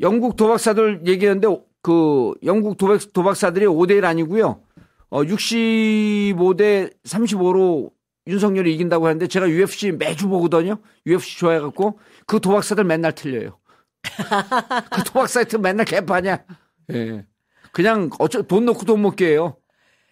[0.00, 1.48] 영국 도박사들 얘기했는데
[1.80, 4.62] 그 영국 도박, 도박사들이 5대 1 아니고요.
[5.10, 7.90] 어 65대 35로
[8.26, 10.76] 윤석열이 이긴다고 하는데 제가 UFC 매주 보거든요.
[11.06, 13.58] UFC 좋아해갖고 그 도박사들 맨날 틀려요.
[14.02, 16.44] 그 도박 사이트 맨날 개파냐.
[16.92, 17.26] 예.
[17.72, 19.56] 그냥 어쩌 돈 넣고 돈 먹게 해요.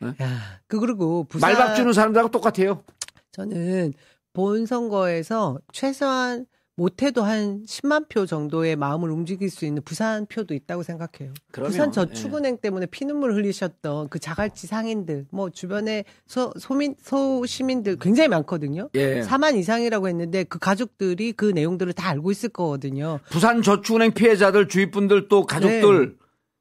[0.03, 0.07] 예?
[0.25, 2.85] 야, 그 그리고 부산 말밥 주는 사람들하고 똑같아요.
[3.33, 3.93] 저는
[4.33, 6.47] 본 선거에서 최소한
[6.81, 11.35] 못해도 한 10만 표 정도의 마음을 움직일 수 있는 부산 표도 있다고 생각해요.
[11.53, 11.69] 그럼요.
[11.69, 12.61] 부산 저축은행 예.
[12.61, 18.89] 때문에 피눈물 흘리셨던 그 자갈치 상인들, 뭐 주변에 소, 소민, 소시민들 굉장히 많거든요.
[18.95, 19.21] 예.
[19.21, 23.21] 4만 이상이라고 했는데 그 가족들이 그 내용들을 다 알고 있을 거거든요.
[23.29, 26.15] 부산 저축은행 피해자들 주위 분들 또 가족들 네.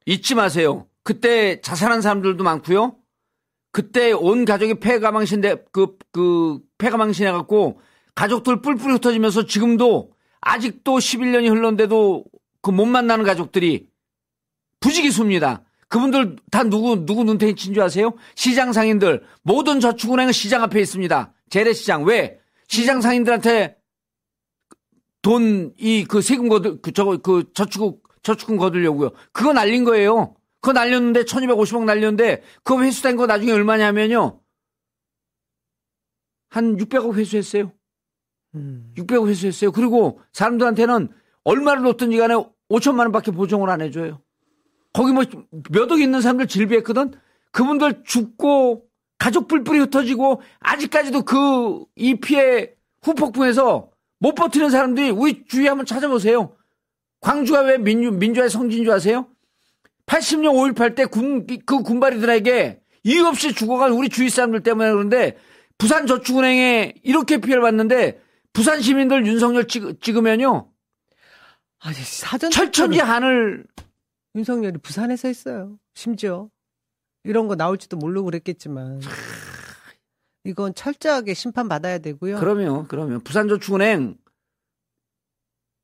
[0.06, 0.86] 잊지 마세요.
[1.06, 2.98] 그때 자살한 사람들도 많고요.
[3.72, 7.80] 그때 온 가족이 폐가망신데 그, 그, 폐가망신해갖고
[8.20, 10.12] 가족들 뿔뿔이 흩어지면서 지금도
[10.42, 12.26] 아직도 11년이 흘렀는데도
[12.62, 13.88] 그 못 만나는 가족들이
[14.82, 15.64] 부지기수입니다.
[15.88, 18.14] 그분들 다 누구 누구 눈탱이 친 줄 아세요?
[18.36, 21.34] 시장 상인들 모든 저축은행은 시장 앞에 있습니다.
[21.50, 23.78] 재래시장 왜 시장 상인들한테
[25.22, 29.12] 돈 이 그 세금 거들 그 저거 그 저축 저축금 거두려고요.
[29.32, 30.36] 그거 날린 거예요.
[30.60, 34.42] 그거 날렸는데 1250억 날렸는데 그거 회수된 거 나중에 얼마냐면요.
[36.50, 37.72] 한 600억 회수했어요.
[38.56, 38.94] 음.
[38.98, 39.72] 600억 회수했어요.
[39.72, 41.10] 그리고 사람들한테는
[41.44, 42.36] 얼마를 놓든지 간에
[42.70, 44.22] 5천만 원밖에 보정을 안 해줘요.
[44.94, 45.24] 거기 뭐
[45.72, 47.14] 몇억 있는 사람들 질비했거든.
[47.52, 48.86] 그분들 죽고
[49.18, 52.72] 가족 뿔뿔이 흩어지고 아직까지도 그 이 피해
[53.04, 53.90] 후폭풍에서
[54.20, 56.56] 못 버티는 사람들이 우리 주위에 한번 찾아보세요.
[57.22, 59.28] 광주가 왜 민주, 민주화의 성지인 줄 아세요?
[60.06, 65.38] 80년 5.18 때 군, 그 군발이들에게 이유 없이 죽어간 우리 주위 사람들 때문에 그런데
[65.78, 68.20] 부산 저축은행에 이렇게 피해를 봤는데
[68.60, 70.70] 부산 시민들 윤석열 찍, 찍으면요.
[71.80, 73.64] 아니, 사전 철천지 하늘
[74.36, 75.80] 윤석열이 부산에서 했어요.
[75.94, 76.50] 심지어.
[77.24, 79.00] 이런 거 나올지도 모르고 그랬겠지만.
[80.44, 82.38] 이건 철저하게 심판 받아야 되고요.
[82.38, 83.22] 그러면, 그러면.
[83.22, 84.18] 부산저축은행,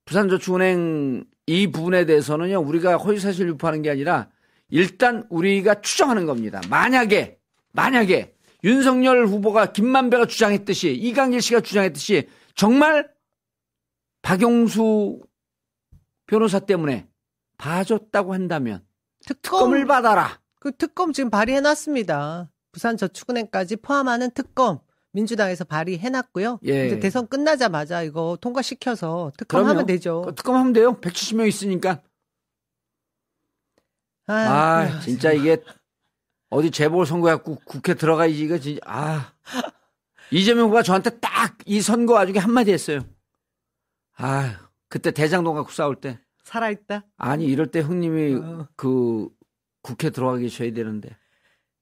[0.03, 4.27] 부산저축은행 이 부분에 대해서는요, 우리가 허위사실 유포하는 게 아니라
[4.67, 6.59] 일단 우리가 추정하는 겁니다.
[6.69, 7.39] 만약에,
[7.71, 13.13] 만약에 윤석열 후보가 김만배가 주장했듯이 이강길 씨가 주장했듯이 정말
[14.21, 15.21] 박용수
[16.25, 17.07] 변호사 때문에
[17.57, 18.85] 봐줬다고 한다면
[19.25, 20.41] 특검, 특검 을 받아라.
[20.59, 22.49] 그 특검 지금 발의해놨습니다.
[22.71, 24.79] 부산저축은행까지 포함하는 특검
[25.11, 26.59] 민주당에서 발의해놨고요.
[26.65, 26.87] 예.
[26.87, 29.85] 이제 대선 끝나자마자 이거 통과시켜서 특검하면.
[29.85, 30.23] 되죠.
[30.23, 30.99] 그 특검하면 돼요.
[30.99, 32.01] 170명 있으니까.
[34.27, 35.61] 아, 아, 진짜 이게
[36.49, 39.33] 어디 재보궐 선거해갖고 국회 들어가야지 이거 진짜 아
[40.35, 42.99] 이재명 후보가 저한테 딱 이 선거 와중에 한마디 했어요.
[44.17, 47.05] 아 그때 대장동 갖고 싸울 때 살아있다.
[47.17, 48.67] 아니 이럴 때 형님이 어.
[48.75, 49.29] 그
[49.81, 51.09] 국회 들어가 계셔야 되는데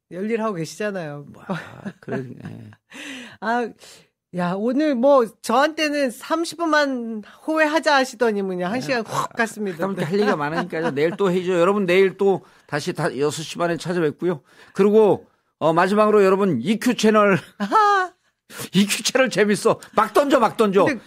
[0.09, 1.27] 열일하고 계시잖아요.
[1.47, 2.71] 아, 그래 예.
[3.41, 3.69] 아,
[4.35, 9.77] 야, 오늘 뭐, 저한테는 30분만 호회하자 하시더니 그냥 한 시간 확 갔습니다.
[9.87, 10.91] 그다음에 할 얘기가 많으니까요.
[10.91, 11.53] 내일 또 해줘.
[11.59, 14.41] 여러분 내일 또 다시 다 6시 반에 찾아뵙고요.
[14.73, 15.27] 그리고
[15.59, 18.12] 어, 마지막으로 여러분 EQ 채널 아하.
[18.73, 19.79] EQ 채널 재밌어.
[19.95, 20.85] 막 던져 막 던져.
[20.85, 21.01] 근데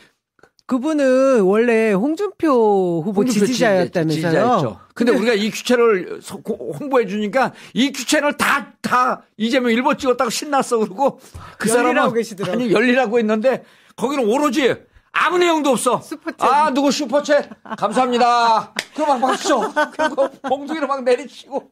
[0.66, 4.14] 그분은 원래 홍준표 후보 홍준표 지지자였다면서요?
[4.22, 4.80] 지지자였죠.
[4.94, 10.78] 근데 우리가 EQ 채널 소- 고- 홍보해 주니까 EQ 채널 다다 이재명 일보 찍었다고 신났어
[10.78, 11.20] 그러고
[11.58, 12.52] 그 사람은 계시더라고.
[12.58, 13.64] 아니 열일하고 있는데
[13.94, 14.74] 거기는 오로지
[15.12, 16.00] 아무 내용도 없어.
[16.00, 16.42] 슈퍼챗.
[16.42, 18.74] 아 누구 슈퍼챗 감사합니다.
[18.96, 19.60] 그만 박수.
[19.96, 21.70] 그리고 봉투기를 막 내리치고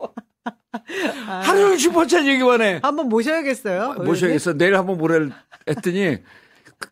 [0.73, 2.81] 하루 종일 슈퍼챗 얘기만 해.
[2.83, 3.95] 한번 모셔야겠어요.
[4.05, 4.55] 모셔야겠어.
[4.55, 5.29] 내일 한번 모레
[5.69, 6.19] 했더니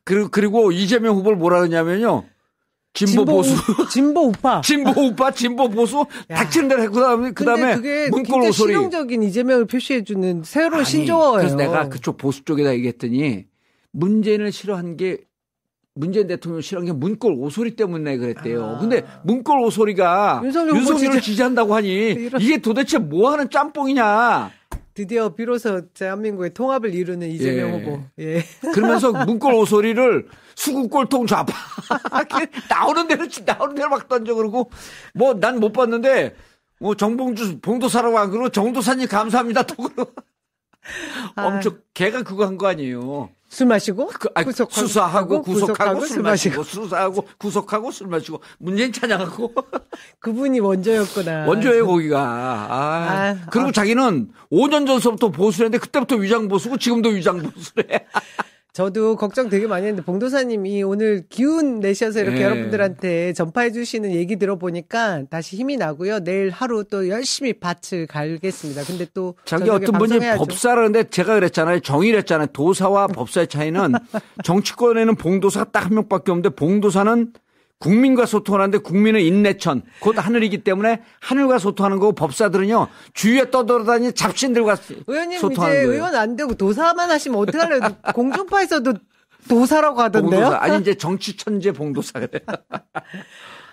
[0.05, 2.25] 그, 그리고 이재명 후보를 뭐라 그러냐면요.
[2.95, 3.55] 진보, 보수.
[3.91, 4.61] 진보 우파.
[4.65, 6.37] 진보 오빠, 진보 보수, 야.
[6.37, 8.73] 닥치는 대로 했고, 그다음에, 그 다음에 그게 문골 오소리.
[8.75, 11.39] 실용적인 이재명을 표시해주는 새로운 신조어예요.
[11.39, 13.47] 그래서 내가 그쪽 보수 쪽에다 얘기했더니
[13.93, 15.19] 문재인을 싫어한 게
[15.95, 18.65] 문재인 대통령 을 싫어한 게 문골 오소리 때문에 그랬대요.
[18.65, 18.79] 아.
[18.79, 24.51] 근데 문골 오소리가 윤석열 윤석열을 지지- 지지한다고 하니 이게 도대체 뭐 하는 짬뽕이냐.
[24.95, 27.73] 드디어 비로소 대한민국의 통합을 이루는 이재명 예.
[27.85, 28.03] 후보.
[28.19, 28.43] 예.
[28.75, 31.53] 그러면서 문골 오소리를 수국골통 좌파
[32.69, 34.71] 나오는 대로 치- 나오는 대로 막 던져 그러고
[35.15, 36.35] 뭐 난 못 봤는데
[36.79, 40.13] 뭐 정봉주 봉도사라고 안 그러고 정도사님 감사합니다 또 그러고
[41.37, 41.47] 아.
[41.47, 43.31] 엄청 걔가 그거 한 거 아니에요.
[43.53, 49.53] 술 마시고 그, 아니, 구속하고, 수사하고 구속하고, 술술 마시고 수사하고 구속하고 술 마시고 문재인 찬양하고
[50.21, 51.45] 그분이 원조였구나.
[51.47, 52.19] 원조예요 거기가.
[52.19, 53.73] 아, 아, 그리고 아.
[53.73, 58.07] 자기는 5년 전서부터 보수했는데 그때부터 위장 보수고 지금도 위장 보수래.
[58.73, 62.43] 저도 걱정 되게 많이 했는데 봉도사님이 오늘 기운 내셔서 이렇게 예.
[62.45, 66.21] 여러분들한테 전파해 주시는 얘기 들어보니까 다시 힘이 나고요.
[66.21, 68.83] 내일 하루 또 열심히 밭을 갈겠습니다.
[68.85, 70.19] 근데 또 자기 어떤 분이.
[70.39, 71.81] 법사라는데 제가 그랬잖아요.
[71.81, 72.47] 정의랬잖아요.
[72.55, 73.93] 도사와 법사의 차이는
[74.43, 77.33] 정치권에는 봉도사가 딱 한 명밖에 없는데 봉도사는
[77.83, 84.77] 국민과 소통하는데 국민은 인내천 곧 하늘이기 때문에 하늘과 소통하는 거고 법사들은요 주위에 떠돌아다니는 잡신들과
[85.07, 85.93] 의원님 소통하는 이제 거예요.
[85.93, 88.95] 의원 안 되고 도사만 하시면 어떡하려고 공중파에서도
[89.49, 90.41] 도사라고 하던데요?
[90.41, 92.41] 봉도사 아니 이제 정치 천재 봉도사 그래.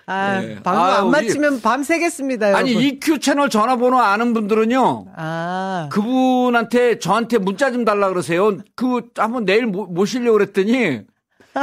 [0.07, 0.56] 아, 예.
[0.64, 2.81] 방송 아, 안 마치면 밤 새겠습니다, 아니 여러분.
[2.81, 8.57] EQ 채널 전화번호 아는 분들은요 아, 그분한테 저한테 문자 좀 달라 그러세요.
[8.76, 11.02] 그 한번 내일 모, 모시려고 그랬더니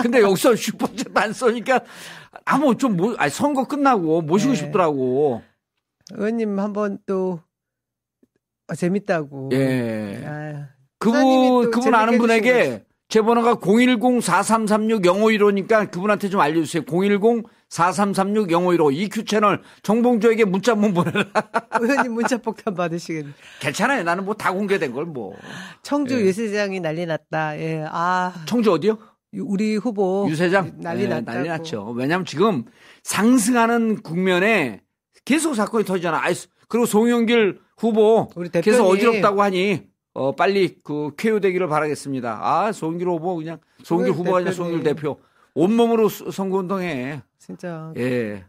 [0.02, 1.80] 근데 여기서 슈퍼챗 안 써니까
[2.44, 4.58] 아무 좀 모, 아니 선거 끝나고 모시고 네.
[4.58, 5.42] 싶더라고.
[6.12, 7.40] 의원님 한번 또
[8.68, 9.50] 아, 재밌다고.
[9.52, 10.22] 예.
[10.26, 10.68] 아,
[10.98, 16.82] 그분 그분 아는 분에게 제 번호가 010-4336-0515니까 그분한테 좀 알려주세요.
[16.84, 21.24] 010-4336-0515 EQ 채널 정봉조에게 문자 한번 보내라.
[21.80, 23.30] 의원님 문자 폭탄 받으시겠네.
[23.60, 24.02] 괜찮아요.
[24.02, 25.34] 나는 뭐 다 공개된 걸 뭐.
[25.82, 26.24] 청주 예.
[26.26, 27.58] 유세장이 난리 났다.
[27.60, 27.84] 예.
[27.88, 28.98] 아, 청주 어디요?
[29.40, 31.32] 우리 후보 유세장 난리 네, 났다고.
[31.38, 31.90] 난리 났죠.
[31.96, 32.64] 왜냐하면 지금
[33.02, 34.82] 상승하는 국면에
[35.24, 36.18] 계속 사건이 터지잖아.
[36.22, 36.34] 아이,
[36.68, 38.28] 그리고 송영길 후보
[38.62, 38.86] 계속.
[38.86, 39.82] 어지럽다고 하니
[40.14, 42.38] 어 빨리 그 쾌유되기를 바라겠습니다.
[42.42, 44.52] 아 송영길 후보 그냥 송영길 후보가 아니라.
[44.52, 45.18] 송영길 대표
[45.54, 47.22] 온몸으로 수- 선거운동해.
[47.38, 47.92] 진짜.
[47.96, 48.44] 예.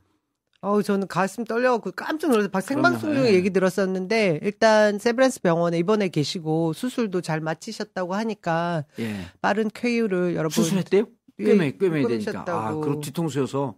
[0.62, 3.14] 어우, 저는 가슴 떨려갖고 깜짝 놀라서 박 생방송.
[3.14, 3.34] 중에 예.
[3.36, 9.18] 얘기 들었었는데, 일단 세브란스 병원에 입원해 계시고, 수술도 잘 마치셨다고 하니까, 예.
[9.40, 10.50] 빠른 쾌유를 여러분.
[10.52, 11.06] 수술했대요?
[11.40, 12.44] 예, 꿰매 꿰매야 되니까.
[12.48, 12.74] 아.
[12.74, 13.76] 그리고 뒤통수여서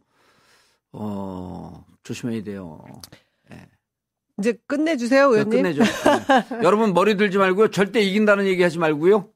[0.94, 2.82] 어 조심해야 돼요.
[4.40, 5.64] 이제 끝내주세요, 네, 의원님.
[5.64, 5.84] 끝내죠.
[5.84, 6.64] 네.
[6.64, 7.72] 여러분 머리 들지 말고요.
[7.72, 9.28] 절대 이긴다는 얘기 하지 말고요.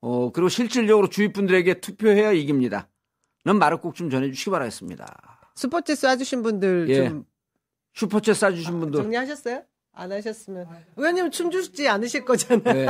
[0.00, 2.86] 어, 그리고 실질적으로 주위 분들에게 투표해야 이깁니다.
[3.44, 5.33] 는 말을 꼭 좀 전해주시기 바라겠습니다.
[5.54, 7.08] 스포츠 쏴주신 분들 예.
[7.08, 7.24] 좀
[7.96, 9.02] 슈퍼챗 쏴주신 분들.
[9.02, 9.62] 정리하셨어요?
[9.96, 10.66] 안 하셨으면
[10.96, 12.64] 의원님 춤 주지 않으실 거잖아요.
[12.64, 12.86] 네.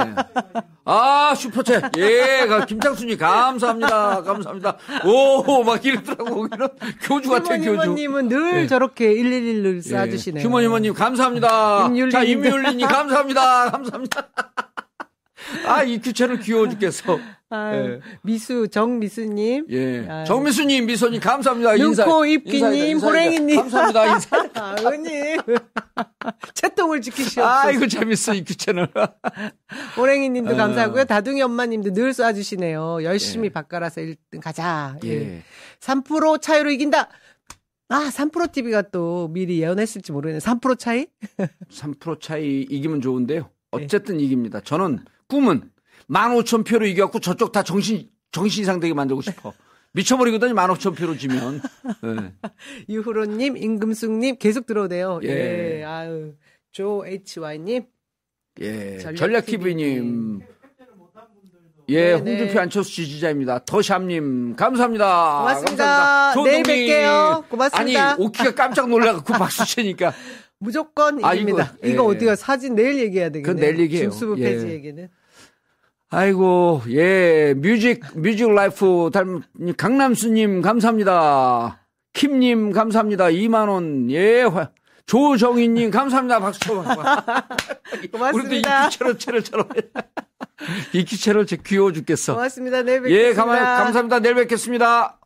[0.87, 1.99] 아, 슈퍼챗.
[1.99, 4.23] 예, 가- 김창순님, 감사합니다.
[4.23, 4.79] 감사합니다.
[5.05, 6.49] 오, 막 이러더라고.
[6.49, 6.69] 거기는
[7.03, 7.73] 교주 같아, 휴먼 교주.
[7.83, 8.67] 휴먼님은 늘 예.
[8.67, 9.81] 저렇게 111을 예.
[9.81, 10.41] 쏴주시네요.
[10.43, 11.89] 휴먼 휴먼님, 감사합니다.
[11.89, 12.11] 임율리님도.
[12.11, 13.71] 자, 임율리님, 감사합니다.
[13.71, 14.29] 감사합니다.
[15.67, 17.19] 아, 이 규체는 귀여워 죽겠어.
[17.51, 18.01] 아유, 예.
[18.23, 20.09] 미수 정미수님, 예.
[20.09, 20.25] 아유.
[20.27, 21.77] 정미수님, 미소님, 감사합니다.
[21.77, 22.05] 인사.
[22.05, 22.99] 눈코 입기님.
[22.99, 23.57] 호랭이님.
[23.57, 24.15] 감사합니다.
[24.15, 24.49] 인사.
[24.55, 25.41] 아, 의원님
[26.55, 27.47] 채통을 지키시옵소서.
[27.47, 28.87] 아, 이거 재밌어, 이 규체는.
[29.97, 30.57] 호랭이님도 아.
[30.57, 31.05] 감사하고요.
[31.05, 33.05] 다둥이 엄마님도 늘 쏴주시네요.
[33.05, 34.97] 열심히 바꿔라서 1등 가자.
[35.05, 35.09] 예.
[35.11, 35.43] 예.
[35.81, 37.09] 3% 차이로 이긴다.
[37.91, 40.41] 아, 3% TV가 또 미리 예언했을지 모르겠네.
[40.41, 41.07] 3% 차이?
[41.71, 43.51] 3% 차이 이기면 좋은데요.
[43.71, 44.61] 어쨌든 이깁니다.
[44.61, 45.01] 저는
[45.35, 45.63] 꿈은
[46.09, 49.53] 15,000표로 이겨갖고 저쪽 다 정신, 정신 이상 되게 만들고 싶어.
[49.93, 51.61] 미쳐버리거든요, 15,000표로 지면.
[52.05, 52.33] 예.
[52.89, 55.21] 유후로님, 임금숙님 계속 들어오네요.
[55.25, 55.29] 예.
[55.81, 55.85] 예.
[55.85, 56.35] 아유.
[56.71, 57.85] 조 HY님.
[58.61, 58.99] 예.
[58.99, 60.39] 전략 전략 TV님.
[60.39, 60.41] TV님.
[61.89, 62.31] 예, 네네.
[62.31, 63.65] 홍준표 안철수 지지자입니다.
[63.67, 65.39] 더샵님, 감사합니다.
[65.41, 65.85] 고맙습니다.
[66.35, 66.63] 감사합니다.
[66.73, 66.87] 내일.
[66.87, 67.49] 뵐게요.
[67.51, 68.13] 고맙습니다.
[68.13, 70.15] 아니, 오키가 깜짝 놀라갖고 박수 치니까.
[70.59, 71.75] 무조건 아, 이깁니다.
[71.83, 72.17] 이거, 이거, 예.
[72.17, 73.43] 어디가 사진 내일 얘기해야 되겠네요.
[73.43, 74.11] 그건 내일 얘기해요.
[74.11, 74.45] 중수부 예.
[74.45, 75.09] 폐지 얘기는.
[76.15, 79.43] 아이고, 예, 뮤직, 뮤직 라이프 닮은
[79.77, 81.81] 강남수님, 감사합니다.
[82.13, 83.27] 킴님, 감사합니다.
[83.27, 84.71] 2만원, 예, 화-
[85.07, 86.39] 조정희님, 감사합니다.
[86.39, 86.95] 박수 쳐봐.
[87.99, 88.87] 우리도 고맙습니다.
[88.87, 89.69] 이키체로 체를처럼.
[90.95, 92.35] 이키체로 제 귀여워 죽겠어.
[92.35, 92.83] 고맙습니다.
[92.83, 93.29] 내일 뵙겠습니다.
[93.31, 94.21] 예, 감, 감사합니다.
[94.21, 95.19] 내일 뵙겠습니다.